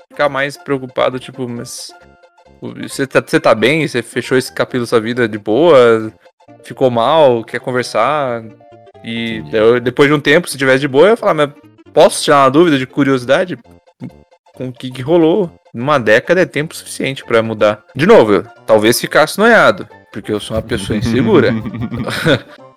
[0.09, 1.91] ficar mais preocupado, tipo, mas
[2.61, 3.87] você tá, você tá bem?
[3.87, 6.11] Você fechou esse capítulo da sua vida de boa?
[6.63, 7.43] Ficou mal?
[7.43, 8.43] Quer conversar?
[9.03, 11.49] E eu, depois de um tempo, se tivesse de boa, eu ia falar, mas
[11.93, 13.57] posso tirar uma dúvida de curiosidade?
[14.53, 15.49] Com o que, que rolou?
[15.73, 17.83] Numa década é tempo suficiente para mudar.
[17.95, 21.51] De novo, talvez ficasse noiado porque eu sou uma pessoa insegura.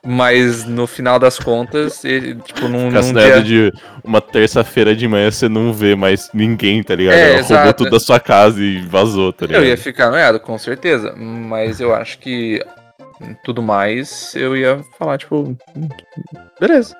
[0.06, 3.42] Mas no final das contas, ele, tipo, num, num dia...
[3.42, 3.72] de
[4.04, 7.14] uma terça-feira de manhã você não vê mais ninguém, tá ligado?
[7.14, 9.62] É, Ela roubou tudo da sua casa e vazou, tá ligado?
[9.62, 11.14] Eu ia ficar noiado, com certeza.
[11.16, 12.62] Mas eu acho que
[13.42, 15.56] tudo mais eu ia falar, tipo,
[16.60, 16.94] beleza.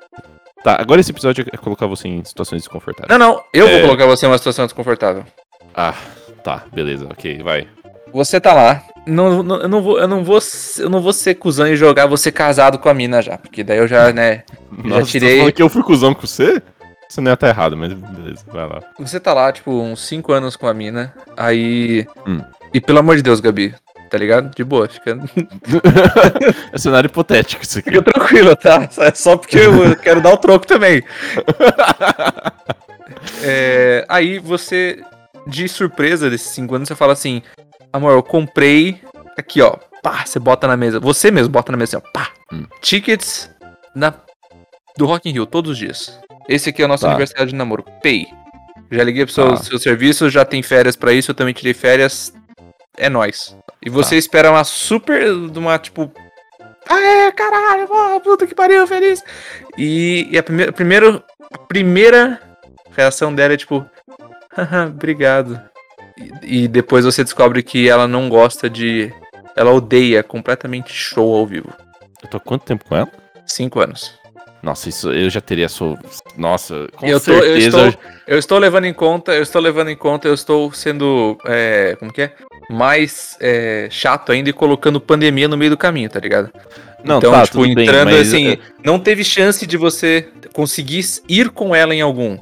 [0.62, 3.10] Tá, agora esse episódio é colocar você em situações desconfortáveis.
[3.10, 3.72] Não, não, eu é...
[3.72, 5.26] vou colocar você em uma situação desconfortável.
[5.74, 5.94] Ah,
[6.42, 7.68] tá, beleza, ok, vai.
[8.14, 10.38] Você tá lá, não, não, eu, não vou, eu, não vou,
[10.78, 13.36] eu não vou ser cuzão e jogar você casado com a mina já.
[13.36, 14.44] Porque daí eu já, né.
[14.70, 15.40] Nossa, já tirei.
[15.40, 16.62] Você que eu fui cuzão com você?
[17.08, 18.80] Você não ia estar errado, mas beleza, vai lá.
[18.98, 21.14] Você tá lá, tipo, uns 5 anos com a mina.
[21.36, 22.06] Aí.
[22.26, 22.40] Hum.
[22.72, 23.74] E pelo amor de Deus, Gabi,
[24.10, 24.52] tá ligado?
[24.54, 25.18] De boa, fica.
[26.72, 27.90] é cenário hipotético isso aqui.
[27.90, 28.88] Fica tranquilo, tá?
[28.98, 31.04] É só porque eu quero dar o troco também.
[33.44, 35.00] é, aí você,
[35.46, 37.42] de surpresa desses 5 anos, você fala assim:
[37.94, 39.00] Amor, eu comprei.
[39.38, 39.76] Aqui, ó.
[40.02, 40.98] Pá, você bota na mesa.
[40.98, 42.10] Você mesmo bota na mesa, assim, ó.
[42.10, 42.32] Pá.
[42.52, 42.66] Hum.
[42.80, 43.48] Tickets
[43.94, 44.12] na,
[44.98, 46.18] do Rock in Rio, todos os dias.
[46.48, 47.10] Esse aqui é o nosso tá.
[47.10, 47.84] aniversário de namoro.
[48.02, 48.26] Pay.
[48.90, 49.56] Já liguei pro seu, tá.
[49.58, 52.34] seu serviço, já tem férias para isso, eu também tirei férias.
[52.96, 53.56] É nós.
[53.80, 54.16] E você tá.
[54.16, 55.32] espera uma super.
[55.32, 56.12] uma, tipo.
[56.88, 59.22] Ah, é, caralho, oh, puta que pariu, feliz.
[59.78, 62.40] E, e a, primeira, primeiro, a primeira
[62.90, 63.88] reação dela é tipo.
[64.50, 65.60] Haha, obrigado.
[66.42, 69.12] E, depois você descobre que ela não gosta de.
[69.56, 71.72] Ela odeia completamente show ao vivo.
[72.22, 73.08] Eu tô há quanto tempo com ela?
[73.46, 74.12] Cinco anos.
[74.62, 75.98] Nossa, isso eu já teria sua.
[76.36, 77.78] Nossa, com eu tô, certeza.
[77.78, 81.36] Eu estou, eu estou, levando em conta, eu estou levando em conta, eu estou sendo.
[81.44, 82.32] É, como que é?
[82.70, 86.50] Mais é, chato ainda e colocando pandemia no meio do caminho, tá ligado?
[87.04, 91.50] Não, então, tá, tipo, entrando bem, assim, é- não teve chance de você conseguir ir
[91.50, 92.38] com ela em algum.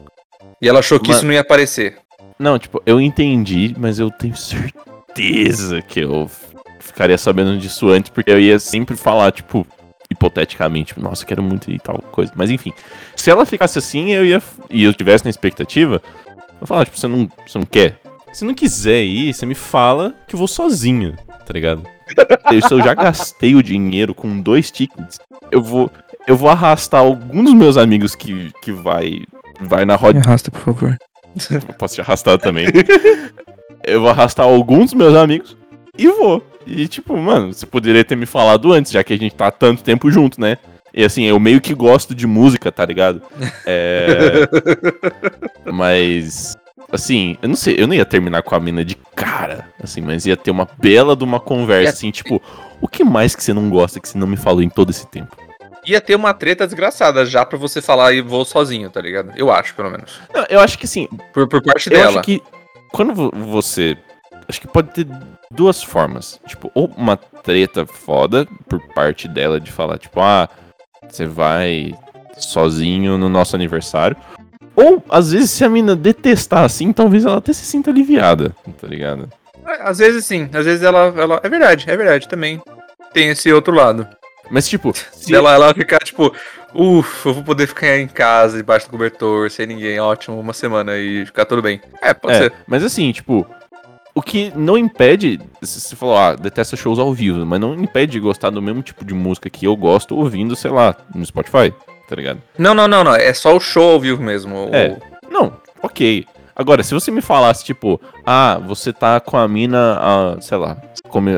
[0.60, 1.16] E ela achou que mas...
[1.16, 1.96] isso não ia aparecer.
[2.42, 6.28] Não, tipo, eu entendi, mas eu tenho certeza que eu
[6.80, 9.64] ficaria sabendo disso antes, porque eu ia sempre falar, tipo,
[10.10, 12.32] hipoteticamente, nossa, eu quero muito e tal coisa.
[12.34, 12.72] Mas enfim,
[13.14, 14.42] se ela ficasse assim, eu ia.
[14.68, 16.02] E eu tivesse na expectativa,
[16.60, 18.00] eu falar, tipo, você não, você não quer?
[18.32, 21.14] Se não quiser ir, você me fala que eu vou sozinho,
[21.46, 21.86] tá ligado?
[22.66, 25.20] Se eu já gastei o dinheiro com dois tickets,
[25.52, 25.88] eu vou.
[26.26, 29.22] Eu vou arrastar alguns dos meus amigos que, que vai,
[29.60, 30.18] vai na roda.
[30.18, 30.98] Me arrasta, por favor.
[31.50, 32.66] Eu posso te arrastar também.
[33.84, 35.56] eu vou arrastar alguns dos meus amigos
[35.96, 36.42] e vou.
[36.66, 39.50] E tipo, mano, você poderia ter me falado antes, já que a gente tá há
[39.50, 40.58] tanto tempo junto, né?
[40.94, 43.22] E assim, eu meio que gosto de música, tá ligado?
[43.66, 44.46] É.
[45.72, 46.56] mas.
[46.90, 50.26] Assim, eu não sei, eu não ia terminar com a mina de cara, assim, mas
[50.26, 52.42] ia ter uma bela de uma conversa, assim, tipo,
[52.82, 55.06] o que mais que você não gosta que você não me falou em todo esse
[55.06, 55.34] tempo?
[55.84, 59.32] Ia ter uma treta desgraçada já pra você falar e vou sozinho, tá ligado?
[59.36, 60.20] Eu acho, pelo menos.
[60.34, 61.08] Não, eu acho que sim.
[61.32, 62.12] Por, por parte eu dela.
[62.12, 62.42] Eu acho que
[62.92, 63.96] quando você.
[64.48, 65.06] Acho que pode ter
[65.50, 66.40] duas formas.
[66.46, 70.48] Tipo, ou uma treta foda por parte dela de falar, tipo, ah,
[71.08, 71.94] você vai
[72.36, 74.16] sozinho no nosso aniversário.
[74.74, 78.86] Ou, às vezes, se a mina detestar assim, talvez ela até se sinta aliviada, tá
[78.86, 79.28] ligado?
[79.66, 81.40] É, às vezes sim, às vezes ela, ela.
[81.42, 82.60] É verdade, é verdade também.
[83.12, 84.08] Tem esse outro lado.
[84.52, 86.30] Mas, tipo, se ela, ela ficar, tipo,
[86.74, 90.94] ufa, eu vou poder ficar em casa, debaixo do cobertor, sem ninguém, ótimo, uma semana
[90.98, 91.80] e ficar tudo bem.
[92.02, 92.52] É, pode é, ser.
[92.66, 93.46] Mas assim, tipo,
[94.14, 98.20] o que não impede, você falou, ah, detesta shows ao vivo, mas não impede de
[98.20, 101.72] gostar do mesmo tipo de música que eu gosto ouvindo, sei lá, no Spotify,
[102.06, 102.42] tá ligado?
[102.58, 104.68] Não, não, não, não, é só o show ao vivo mesmo.
[104.70, 104.98] É,
[105.30, 106.26] não, ok.
[106.54, 110.76] Agora, se você me falasse, tipo, ah, você tá com a mina, ah, sei lá,
[111.08, 111.30] como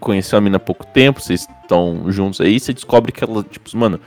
[0.00, 3.76] conheceu a mina há pouco tempo, vocês estão juntos aí, você descobre que ela, tipo,
[3.76, 4.00] mano,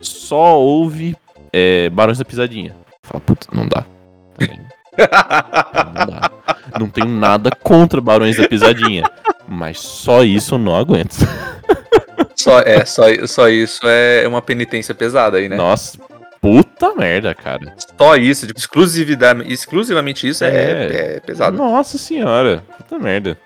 [0.00, 1.16] só ouve
[1.52, 2.74] é, Barões da Pisadinha.
[3.02, 3.84] Fala, puta, não dá.
[5.96, 6.30] não dá.
[6.78, 9.04] Não tenho nada contra Barões da Pisadinha.
[9.46, 11.16] Mas só isso eu não aguento.
[12.36, 15.56] Só, é, só, só isso é uma penitência pesada aí, né?
[15.56, 15.98] Nossa,
[16.40, 17.74] Puta merda, cara.
[17.98, 21.16] Só isso, tipo, exclusividade, exclusivamente isso é, É.
[21.16, 21.56] é pesado.
[21.56, 22.62] Nossa senhora.
[22.76, 23.36] Puta merda.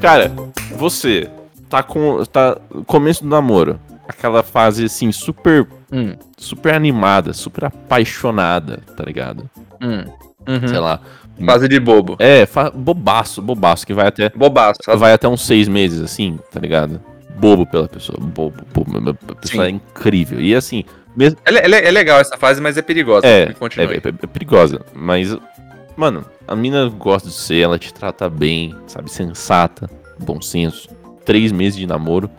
[0.00, 0.30] Cara,
[0.76, 1.28] você
[1.68, 2.24] tá com.
[2.24, 3.80] tá começo do namoro.
[4.08, 5.66] Aquela fase assim, super.
[5.90, 9.50] Hum, super animada, super apaixonada, tá ligado?
[9.82, 10.04] hum,
[10.46, 10.68] uhum.
[10.68, 11.00] Sei lá.
[11.44, 12.16] Fase de bobo.
[12.18, 14.30] É, bobaço, bobaço, que vai até.
[14.30, 14.80] Bobaço.
[14.96, 17.00] Vai até uns seis meses, assim, tá ligado?
[17.38, 18.18] Bobo pela pessoa.
[18.18, 19.10] Bobo, bobo.
[19.30, 19.70] A pessoa Sim.
[19.72, 20.40] é incrível.
[20.40, 21.38] E assim, mesmo.
[21.44, 23.26] É, é é legal essa fase, mas é perigosa.
[23.26, 24.80] É, é, é- é perigosa.
[24.94, 25.36] Mas,
[25.96, 29.10] mano, a mina gosta de você, ela te trata bem, sabe?
[29.10, 30.88] Sensata, bom senso.
[31.24, 32.30] Três meses de namoro.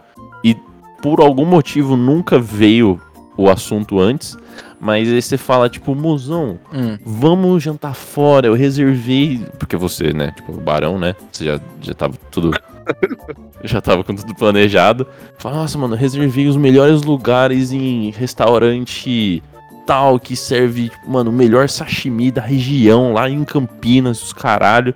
[0.43, 0.55] E
[1.01, 2.99] por algum motivo nunca veio
[3.37, 4.37] o assunto antes.
[4.79, 6.97] Mas aí você fala, tipo, mozão, Hum.
[7.03, 9.43] vamos jantar fora, eu reservei.
[9.57, 10.31] Porque você, né?
[10.35, 11.15] Tipo, o barão, né?
[11.31, 12.51] Você já, já tava tudo.
[13.63, 15.07] já tava com tudo planejado.
[15.39, 19.41] Fala, nossa, mano, reservei os melhores lugares em restaurante
[19.85, 24.93] tal que serve, tipo, mano, o melhor sashimi da região, lá em Campinas, os caralho.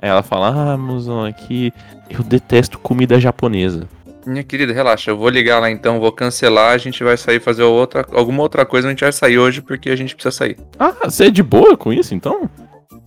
[0.00, 1.72] Aí ela fala, ah, mozão, aqui
[2.10, 3.86] eu detesto comida japonesa.
[4.26, 5.10] Minha querida, relaxa.
[5.10, 6.72] Eu vou ligar lá então, vou cancelar.
[6.72, 8.88] A gente vai sair fazer outra, alguma outra coisa.
[8.88, 10.56] A gente vai sair hoje porque a gente precisa sair.
[10.78, 12.48] Ah, você é de boa com isso, então?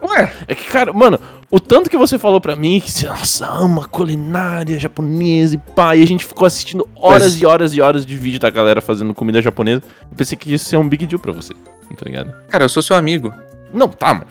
[0.02, 3.48] Ué, É que, cara, mano, o tanto que você falou pra mim que você, nossa,
[3.48, 7.82] ama culinária japonesa e pá, e a gente ficou assistindo horas Mas- e horas e
[7.82, 10.88] horas de vídeo da galera fazendo comida japonesa, eu pensei que isso ia ser um
[10.88, 12.32] big deal pra você, tá ligado?
[12.48, 13.34] cara, eu sou seu amigo.
[13.74, 14.28] Não, tá, mas.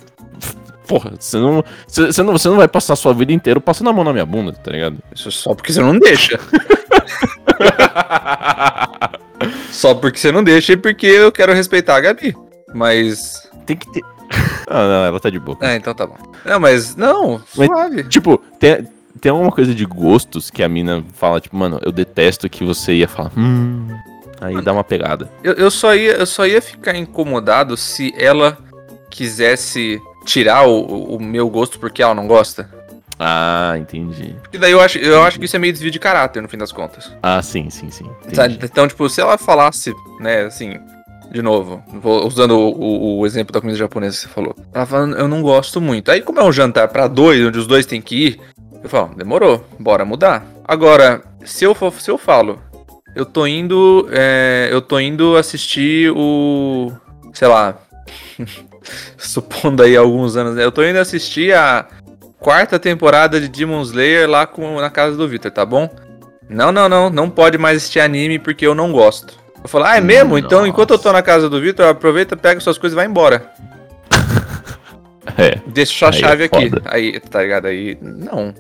[0.87, 2.33] Porra, você não, você, você não.
[2.33, 4.71] Você não vai passar a sua vida inteira passando a mão na minha bunda, tá
[4.71, 4.99] ligado?
[5.15, 6.39] Isso só porque você não deixa.
[9.71, 12.37] só porque você não deixa e porque eu quero respeitar a Gabi.
[12.75, 13.49] Mas.
[13.67, 14.03] Tem que ter.
[14.69, 15.57] Ah, não, ela tá de boa.
[15.61, 16.17] É, então tá bom.
[16.45, 16.97] Não, mas.
[16.97, 18.03] Não, Mas- suave.
[18.03, 18.85] Tipo, tem,
[19.21, 22.95] tem alguma coisa de gostos que a mina fala, tipo, mano, eu detesto que você
[22.95, 23.87] ia falar, hum.
[24.41, 25.31] Aí dá uma pegada.
[25.45, 28.59] Eu, eu, só ia, eu só ia ficar incomodado se ela
[29.09, 32.69] quisesse tirar o, o meu gosto porque ela não gosta.
[33.19, 34.35] Ah, entendi.
[34.43, 36.59] Porque daí eu acho, eu acho que isso é meio desvio de caráter, no fim
[36.59, 37.11] das contas.
[37.23, 38.05] Ah, sim, sim, sim.
[38.27, 38.59] Entendi.
[38.63, 40.75] Então, tipo, se ela falasse, né, assim,
[41.33, 41.83] de novo,
[42.27, 44.55] usando o, o- exemplo da comida japonesa que você falou.
[44.75, 46.11] Ela falando, eu não gosto muito.
[46.11, 48.41] Aí, como é um jantar pra dois, onde os dois têm que ir,
[48.83, 50.45] eu falo, demorou, bora mudar.
[50.65, 52.59] Agora, se eu, for, se eu falo,
[53.15, 56.93] eu tô indo, é, eu tô indo assistir o,
[57.33, 57.77] sei lá,
[59.19, 61.87] supondo aí alguns anos, né, eu tô indo assistir a
[62.39, 65.89] quarta temporada de Demon Slayer lá com, na casa do Victor, tá bom?
[66.49, 69.35] Não, não, não, não pode mais assistir anime porque eu não gosto.
[69.63, 70.39] Eu falo, ah, é mesmo?
[70.39, 70.69] Então, Nossa.
[70.69, 73.51] enquanto eu tô na casa do Victor, aproveita, pega suas coisas e vai embora.
[75.39, 76.71] É, Deixa a é chave aqui.
[76.71, 76.83] foda.
[76.87, 77.67] Aí, tá ligado?
[77.67, 78.55] Aí, não.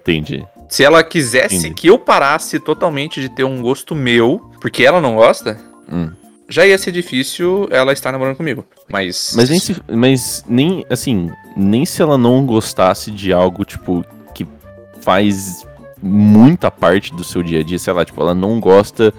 [0.00, 0.44] entendi.
[0.68, 1.74] Se ela quisesse Entendi.
[1.74, 5.56] que eu parasse totalmente de ter um gosto meu, porque ela não gosta,
[5.90, 6.10] Hum.
[6.48, 8.64] Já ia ser difícil ela estar namorando comigo.
[8.88, 9.32] Mas.
[9.36, 9.76] Mas nem se.
[9.90, 14.04] Mas nem, assim, nem se ela não gostasse de algo, tipo,
[14.34, 14.46] que
[15.00, 15.66] faz
[16.02, 19.12] muita parte do seu dia a dia, sei lá, tipo, ela não gosta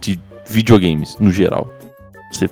[0.00, 1.72] de videogames no geral.
[2.32, 2.48] Você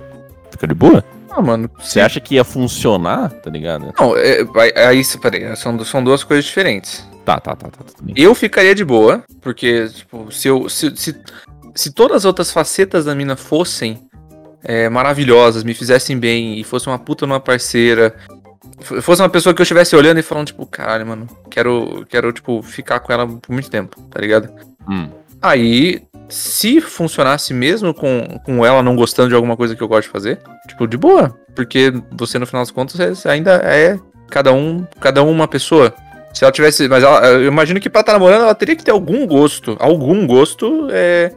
[0.50, 1.04] fica de boa?
[1.30, 1.70] Ah, mano.
[1.80, 3.92] Você acha que ia funcionar, tá ligado?
[3.98, 7.06] Não, é, aí- aí, peraí, são, são duas coisas diferentes.
[7.24, 7.84] Tá, tá, tá, tá.
[8.02, 8.14] bem.
[8.18, 10.68] Eu ficaria de boa, porque, tipo, se eu.
[10.68, 11.16] Se, se,
[11.74, 13.98] se todas as outras facetas da mina fossem
[14.64, 18.14] é, maravilhosas, me fizessem bem e fosse uma puta numa parceira.
[19.00, 22.62] Fosse uma pessoa que eu estivesse olhando e falando, tipo, caralho, mano, quero, quero, tipo,
[22.62, 24.48] ficar com ela por muito tempo, tá ligado?
[24.88, 25.08] Hum,
[25.40, 30.04] Aí, se funcionasse mesmo com, com ela não gostando de alguma coisa que eu gosto
[30.04, 31.36] de fazer, tipo, de boa.
[31.54, 33.98] Porque você, no final das contas, é- ainda é
[34.30, 35.92] cada um, cada um uma pessoa.
[36.32, 36.88] Se ela tivesse.
[36.88, 39.76] Mas ela- eu imagino que pra estar namorando, ela teria que ter algum gosto.
[39.80, 41.32] Algum gosto é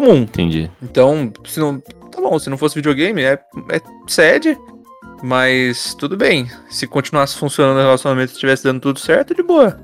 [0.00, 0.16] comum.
[0.16, 0.70] entendi.
[0.82, 1.78] Então, se não.
[1.80, 3.38] Tá bom, se não fosse videogame, é,
[3.70, 4.56] é sede.
[5.22, 6.50] Mas tudo bem.
[6.68, 9.78] Se continuasse funcionando o relacionamento e estivesse dando tudo certo, de boa.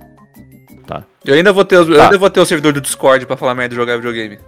[0.86, 1.04] Tá.
[1.24, 2.04] Eu ainda vou ter, os- eu Tá.
[2.06, 4.38] ainda vou ter o servidor do Discord pra falar merda de jogar videogame.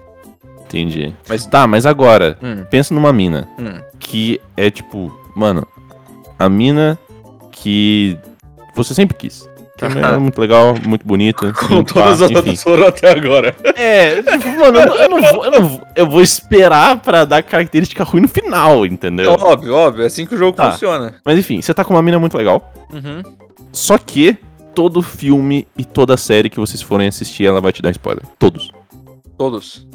[0.64, 1.14] Entendi.
[1.28, 3.80] Mas tá, mas agora, Hum, pensa numa mina hum.
[3.98, 5.66] que é tipo, mano,
[6.38, 6.98] a mina
[7.52, 8.16] que
[8.74, 9.48] você sempre quis.
[9.88, 11.52] Que é muito legal, muito bonita.
[11.52, 13.54] Com todas as outras foram até agora.
[13.76, 17.42] É, mano, eu não, eu não vou, eu não vou- eu vou esperar pra dar
[17.42, 19.32] característica ruim no final, entendeu?
[19.32, 20.02] Óbvio, óbvio.
[20.02, 20.72] É assim que o jogo Tá.
[20.72, 21.14] funciona.
[21.24, 22.72] Mas enfim, você tá com uma mina muito legal.
[22.92, 23.22] Uhum.
[23.72, 24.36] Só que
[24.74, 28.22] todo filme e toda série que vocês forem assistir, ela vai te dar spoiler.
[28.38, 28.70] Todos.
[29.36, 29.86] Todos.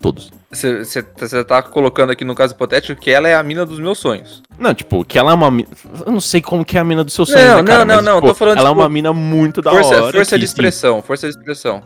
[0.00, 0.30] Todos.
[0.52, 4.42] Você tá colocando aqui no caso hipotético que ela é a mina dos meus sonhos.
[4.58, 5.68] Não, tipo, que ela é uma mina.
[6.04, 7.38] Eu não sei como que é a mina do seu sonho.
[7.48, 7.84] Não, né, cara?
[7.86, 10.12] não, Mas, não, tipo, tô falando, Ela tipo, é uma mina muito da força hora.
[10.12, 11.82] força que, de expressão, força de expressão.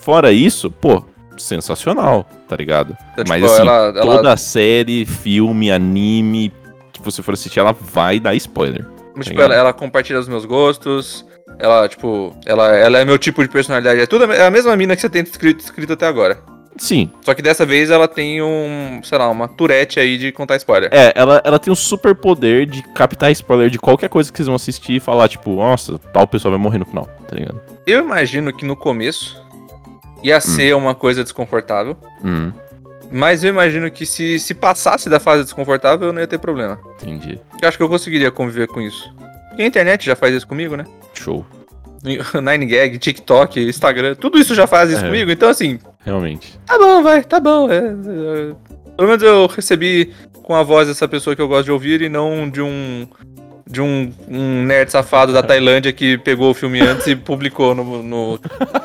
[0.00, 1.04] fora isso, pô,
[1.36, 2.96] sensacional, tá ligado?
[3.12, 6.50] Então, Mas tipo, assim, ela- ela- toda série, filme, anime
[6.92, 8.86] que você for assistir, ela vai dar spoiler.
[9.14, 9.52] Mas, tipo, Legal.
[9.52, 11.24] ela, ela compartilha os meus gostos.
[11.58, 14.00] Ela, tipo, ela, ela é meu tipo de personalidade.
[14.00, 16.38] É tudo a- é a mesma mina que você tem escrito, escrito até agora.
[16.76, 20.56] Sim, Só que dessa vez ela tem um, sei lá, uma turete aí de contar
[20.56, 20.88] spoiler.
[20.92, 24.46] é, ela, ela tem um super poder de captar spoiler de qualquer coisa que vocês
[24.46, 27.60] vão assistir e falar, tipo, nossa, tal pessoa vai morrer no final, tá ligado?
[27.86, 29.40] Eu imagino que no começo
[30.22, 31.96] ia ser uma coisa desconfortável.
[32.24, 32.50] Hum,
[33.12, 36.80] Mas eu imagino que se, se passasse da fase desconfortável, eu não ia ter problema.
[37.00, 37.38] entendi.
[37.62, 39.14] Eu acho que eu conseguiria conviver com isso.
[39.50, 40.84] Porque a internet já faz isso comigo, né?
[41.14, 41.46] Show.
[42.02, 45.06] Nine Gag, TikTok, Instagram, tudo isso já faz isso É.
[45.06, 45.30] comigo.
[45.30, 46.58] Então, assim, Realmente.
[46.66, 47.70] Tá bom, vai, tá bom.
[47.70, 48.54] é, é,
[48.96, 52.08] pelo menos eu recebi com a voz dessa pessoa que eu gosto de ouvir e
[52.08, 53.08] não de um.
[53.66, 58.02] De um, um nerd safado da Tailândia que pegou o filme antes e publicou no,
[58.02, 58.38] no,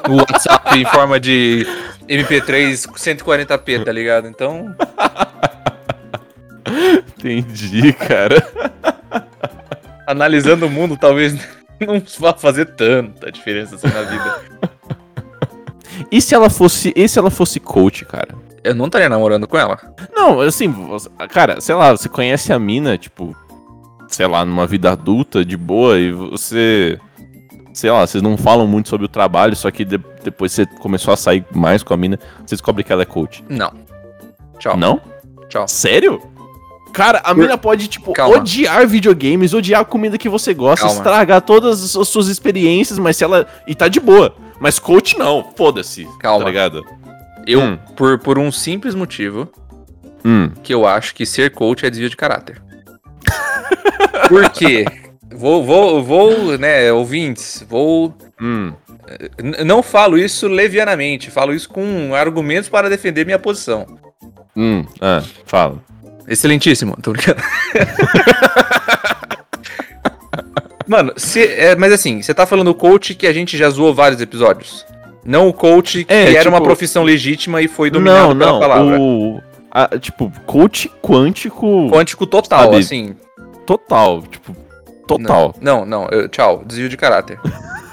[0.08, 1.68] no WhatsApp em forma de
[2.08, 4.30] MP3 140p, tá ligado?
[4.30, 4.74] Então,
[7.20, 8.42] Entendi, cara.
[10.08, 11.34] analisando o mundo, talvez
[11.86, 14.42] não vá fazer tanta diferença assim na vida.
[16.12, 16.94] E se ela fosse.
[16.96, 18.30] E se ela fosse coach, cara?
[18.64, 19.80] Eu não estaria namorando com ela.
[20.14, 20.74] Não, assim,
[21.30, 23.36] cara, sei lá, você conhece a mina, tipo,
[24.08, 27.00] sei lá, numa vida adulta, de boa, e você.
[27.74, 31.14] Sei lá, vocês não falam muito sobre o trabalho, só que de- depois você começou
[31.14, 33.44] a sair mais com a mina, você descobre que ela é coach.
[33.48, 33.72] Não.
[34.58, 34.76] Tchau.
[34.76, 35.00] Não?
[35.48, 35.66] Tchau.
[35.68, 36.22] Sério?
[36.92, 38.38] Cara, a Por- mina pode, tipo, Calma.
[38.38, 40.98] odiar videogames, odiar a comida que você gosta, Calma.
[40.98, 43.48] estragar todas as suas experiências, mas se ela.
[43.66, 44.36] E tá de boa.
[44.60, 46.08] Mas coach não, foda-se.
[46.20, 46.44] Calma.
[46.46, 46.86] Tá ligado?
[47.48, 47.78] Eu, Hum.
[47.96, 49.48] por, por um simples motivo,
[50.24, 50.52] Hum.
[50.62, 52.62] que eu acho que ser coach é desvio de caráter.
[54.28, 54.86] Por quê?
[55.34, 58.14] Vou, vou, vou, né, ouvintes, vou.
[58.42, 58.74] Hum.
[59.66, 63.86] Não falo isso levianamente, falo isso com argumentos para defender minha posição.
[64.56, 64.86] Hum.
[65.02, 65.82] Ah, fala.
[66.28, 67.42] Excelentíssimo, tô brincando.
[70.90, 74.20] Mano, se, é, mas assim, você tá falando coach que a gente já zoou vários
[74.20, 74.86] episódios.
[75.24, 78.52] Não o coach que É, era uma tipo- profissão legítima e foi dominado Não, pela
[78.52, 78.60] não.
[78.60, 79.00] palavra.
[79.00, 79.42] O.
[79.70, 83.16] a- tipo, coach quântico Quântico total, Sabe, assim.
[83.68, 84.24] total.
[84.24, 84.56] Tipo,
[85.08, 85.54] total.
[85.62, 87.40] Não, não, eu- tchau, desvio de caráter.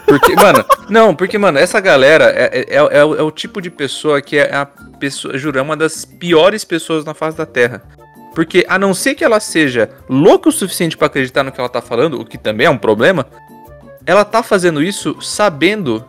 [0.06, 3.60] Porque, mano, não, porque, mano, essa galera é, é, é, é o, é o tipo
[3.60, 4.64] de pessoa que é a
[4.98, 7.82] pessoa, juro, é uma das piores pessoas na face da Terra.
[8.36, 11.70] Porque, a não ser que ela seja louca o suficiente pra acreditar no que ela
[11.70, 13.26] tá falando, o que também é um problema,
[14.04, 16.04] ela tá fazendo isso sabendo,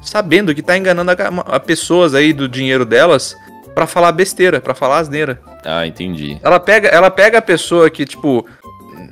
[0.00, 1.14] sabendo que tá enganando a,
[1.56, 3.36] a pessoas aí do dinheiro delas
[3.74, 5.42] pra falar besteira, pra falar asneira.
[5.62, 6.40] Ah, entendi.
[6.42, 8.46] Ela pega, ela pega a pessoa que, tipo,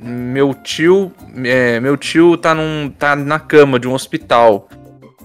[0.01, 1.11] meu tio,
[1.45, 4.67] é, meu tio tá, num, tá na cama de um hospital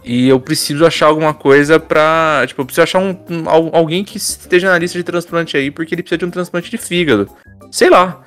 [0.05, 4.03] e eu preciso achar alguma coisa pra, tipo, eu preciso achar um, um- al- alguém
[4.05, 7.29] que esteja na lista de transplante aí porque ele precisa de um transplante de fígado.
[7.71, 8.23] Sei lá.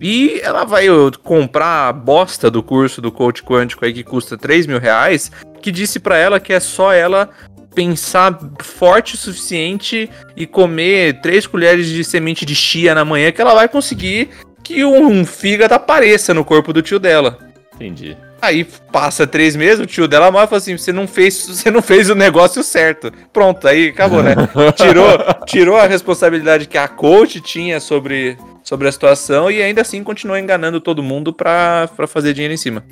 [0.00, 4.36] E ela vai ó, comprar a bosta do curso do coach quântico aí que custa
[4.36, 5.30] 3 mil reais,
[5.62, 7.30] que disse pra ela que é só ela
[7.74, 13.40] pensar forte o suficiente e comer três colheres de semente de chia na manhã que
[13.40, 14.30] ela vai conseguir
[14.62, 17.38] que um fígado apareça no corpo do tio dela.
[17.74, 18.16] Entendi.
[18.40, 21.70] Aí passa três meses, o tio dela morre e fala assim: você não fez, você
[21.70, 23.10] não fez o negócio certo.
[23.32, 24.34] Pronto, aí acabou, né?
[24.76, 30.04] Tirou, tirou a responsabilidade que a coach tinha sobre, sobre a situação e ainda assim
[30.04, 32.84] continuou enganando todo mundo pra, pra fazer dinheiro em cima.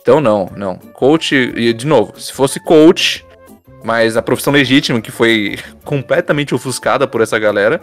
[0.00, 0.76] Então não, não.
[0.76, 3.24] Coach, e de novo, se fosse coach,
[3.84, 7.80] mas a profissão legítima que foi completamente ofuscada por essa galera,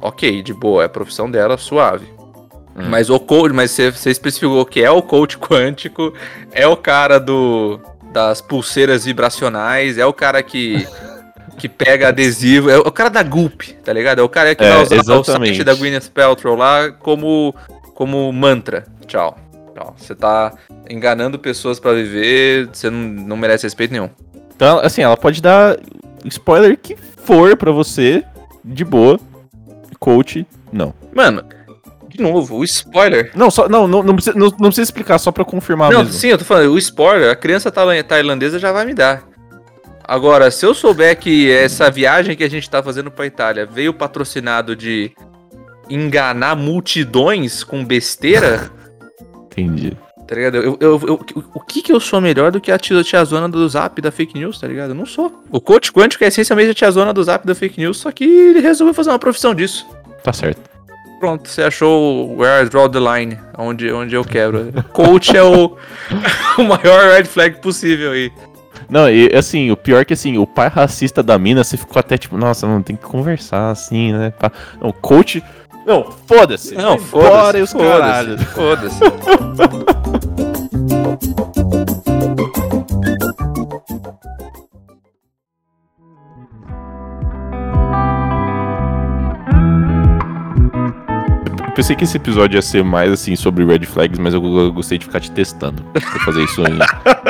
[0.00, 2.06] ok, de boa, é a profissão dela, suave.
[2.76, 2.88] Hum.
[2.88, 6.12] Mas o coach, mas você, você especificou que é o coach quântico,
[6.52, 7.80] é o cara do
[8.12, 10.86] das pulseiras vibracionais, é o cara que
[11.58, 14.18] que pega adesivo, é o cara da Gulp, tá ligado?
[14.20, 15.54] É o cara que É, vai usar o exatamente.
[15.56, 17.54] site da Gwyneth Paltrow lá como
[17.94, 18.84] como mantra.
[19.06, 19.36] Tchau.
[19.74, 19.94] Tchau.
[19.96, 20.52] Você tá
[20.90, 24.10] enganando pessoas pra viver, você não, não merece respeito nenhum.
[24.54, 25.76] Então, assim, ela pode dar
[26.26, 28.22] spoiler que for pra você,
[28.64, 29.18] de boa.
[29.98, 30.92] Coach, não.
[31.14, 31.44] Mano,
[32.12, 35.30] de novo, o spoiler Não, só, não, não, não, precisa, não, não precisa explicar, só
[35.32, 36.12] pra confirmar não, mesmo.
[36.14, 39.22] sim, eu tô falando, o spoiler, a criança tailan- tailandesa já vai me dar.
[40.04, 43.94] Agora, se eu souber que essa viagem que a gente tá fazendo pra Itália veio
[43.94, 45.12] patrocinado de
[45.88, 48.70] enganar multidões com besteira,
[49.46, 49.96] Entendi.
[50.26, 50.56] Tá ligado?
[50.56, 53.68] Eu, eu, eu- o que que eu sou melhor do que a tia- tiazona do
[53.68, 54.90] zap da fake news, tá ligado?
[54.90, 55.44] Eu não sou.
[55.50, 58.60] O coach quântico é essencialmente a tiazona do zap da fake news, só que ele
[58.60, 59.86] resolveu fazer uma profissão disso.
[60.24, 60.60] Tá certo.
[61.22, 64.72] Pronto, você achou o where I draw the line, onde, onde eu quebro.
[64.92, 65.76] Coach é o,
[66.58, 68.32] o maior red flag possível aí.
[68.90, 72.00] Não, e assim, o pior é que assim, o pai racista da mina, você ficou
[72.00, 74.32] até tipo, nossa, mano, tem que conversar assim, né?
[74.36, 74.50] pá.
[74.80, 75.40] Não, o coach.
[75.86, 76.74] Não, foda-se.
[76.74, 78.36] Não, e caralho.
[78.38, 78.98] foda-se, foda-se.
[91.72, 94.70] Eu pensei que esse episódio ia ser mais assim sobre red flags, mas eu, eu
[94.70, 95.82] gostei de ficar te testando.
[95.94, 96.78] Vou fazer isso em.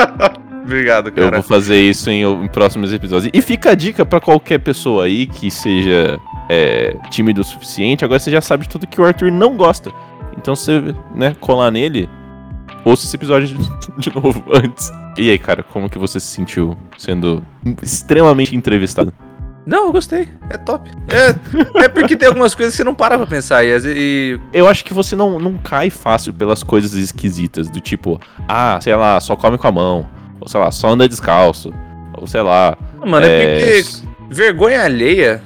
[0.65, 1.31] Obrigado, Eu cara.
[1.37, 3.31] vou fazer isso em, em próximos episódios.
[3.33, 6.19] E fica a dica pra qualquer pessoa aí que seja
[6.49, 8.05] é, tímido o suficiente.
[8.05, 9.93] Agora você já sabe tudo que o Arthur não gosta.
[10.37, 12.09] Então você, né, colar nele,
[12.85, 13.57] ouça esse episódio de,
[13.97, 14.91] de novo antes.
[15.17, 17.45] E aí, cara, como que você se sentiu sendo
[17.81, 19.15] extremamente entrevistado?
[19.65, 20.29] Não, eu gostei.
[20.51, 20.91] É top.
[21.09, 23.65] É, é porque tem algumas coisas que você não para pra pensar.
[23.65, 27.71] E, às vezes- e Eu acho que você não, não cai fácil pelas coisas esquisitas,
[27.71, 30.09] do tipo, ah, sei lá, só come com a mão.
[30.41, 31.73] Ou sei lá, só anda descalço.
[32.15, 32.77] Ou sei lá.
[33.05, 33.29] Mano, é,
[33.79, 33.85] é, porque
[34.31, 35.43] vergonha alheia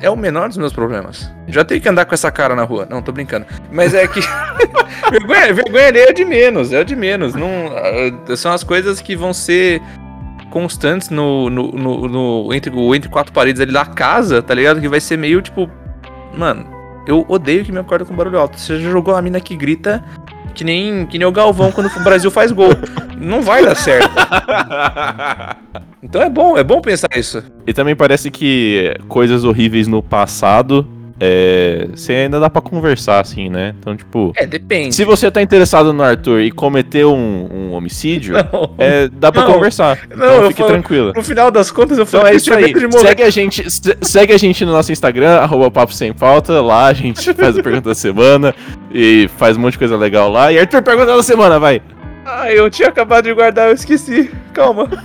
[0.00, 1.30] é o menor dos meus problemas.
[1.46, 2.86] Já tenho que andar com essa cara na rua.
[2.88, 3.44] Não, tô brincando.
[3.70, 4.20] Mas é que.
[5.10, 7.34] vergonha, vergonha alheia é de menos, é o de menos.
[7.34, 9.82] Não, ah, são as coisas que vão ser
[10.54, 14.80] constantes no, no, no- no- entre, entre quatro paredes ali da casa, tá ligado?
[14.80, 15.68] Que vai ser meio tipo.
[16.38, 16.64] Mano,
[17.06, 18.58] eu odeio que me acorda com barulho alto.
[18.58, 20.02] Você já jogou uma mina que grita
[20.54, 22.70] que nem, que nem o Galvão quando o Brasil faz gol.
[23.18, 24.08] Não vai dar certo.
[26.02, 27.42] Então é bom, é bom pensar isso.
[27.66, 30.86] E também parece que coisas horríveis no passado,
[31.20, 33.74] é, você ainda dá pra conversar, assim, né?
[33.78, 34.94] Então, tipo, É, depende.
[34.94, 38.74] se você tá interessado no Arthur e cometeu um, um homicídio, Não.
[38.78, 39.52] é, dá pra Não.
[39.54, 39.98] conversar.
[40.14, 41.12] Não, então fique falo- tranquilo.
[41.14, 42.74] No final das contas, eu Então falo é isso aí.
[42.92, 46.60] Segue a, gente, se- segue a gente no nosso Instagram, arroba Papo Sem Pauta.
[46.60, 48.54] Lá a gente faz a pergunta da semana
[48.92, 50.52] e faz um monte de coisa legal lá.
[50.52, 51.80] E Arthur, pergunta da semana, vai.
[52.26, 54.30] Ah, eu tinha acabado de guardar, eu esqueci.
[54.52, 54.88] Calma.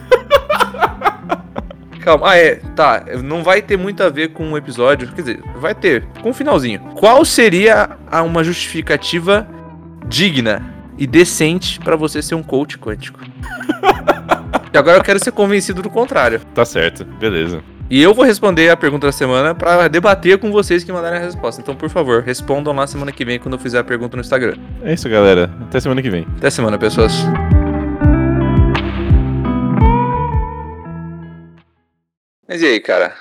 [2.10, 2.30] Calma.
[2.32, 2.56] Ah, é.
[2.76, 3.04] Tá.
[3.24, 5.08] Não vai ter muito a ver com o episódio.
[5.10, 6.06] Quer dizer, vai ter.
[6.24, 6.80] Com o finalzinho.
[6.96, 9.48] Qual seria a- uma justificativa
[10.08, 13.20] digna e decente pra você ser um coach quântico?
[14.74, 16.42] e agora eu quero ser convencido do contrário.
[16.56, 17.62] Tá certo, beleza.
[17.92, 21.22] E eu vou responder a pergunta da semana pra debater com vocês que mandarem a
[21.24, 21.62] resposta.
[21.62, 24.56] Então, por favor, respondam lá semana que vem quando eu fizer a pergunta no Instagram.
[24.84, 25.50] É isso, galera.
[25.62, 26.26] Até semana que vem.
[26.38, 27.14] Até semana, pessoas.
[32.50, 33.16] Mas e aí, cara?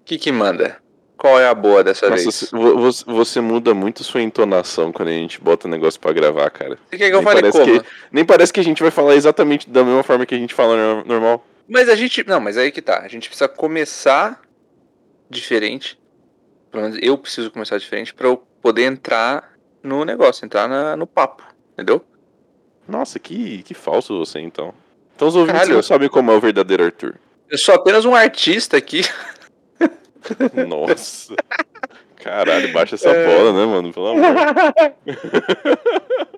[0.00, 0.76] O que que manda?
[1.16, 2.34] Qual é a boa dessa Nossa, vez?
[2.34, 6.76] você- vo- você, muda muito sua entonação quando a gente bota negócio pra gravar, cara.
[6.90, 7.80] Você quer que eu Nem fale como?
[7.80, 10.52] que- Nem parece que a gente vai falar exatamente da mesma forma que a gente
[10.52, 11.46] fala no- normal.
[11.68, 12.26] Mas a gente.
[12.28, 13.00] Não, mas aí que tá.
[13.00, 14.42] A gente precisa começar
[15.30, 15.98] diferente.
[16.70, 19.52] Pelo menos eu preciso começar diferente pra eu poder entrar
[19.82, 21.42] no negócio, entrar na- no papo.
[21.72, 22.04] Entendeu?
[22.86, 24.74] Nossa, que, que falso você, então.
[25.14, 25.76] Então os ouvintes Caralho.
[25.76, 27.18] não sabem como é o verdadeiro Arthur.
[27.50, 29.02] Eu sou apenas um artista aqui.
[30.66, 31.34] Nossa.
[32.16, 33.26] Caralho, baixa essa É.
[33.26, 33.92] bola, né, mano?
[33.92, 34.24] Pelo amor.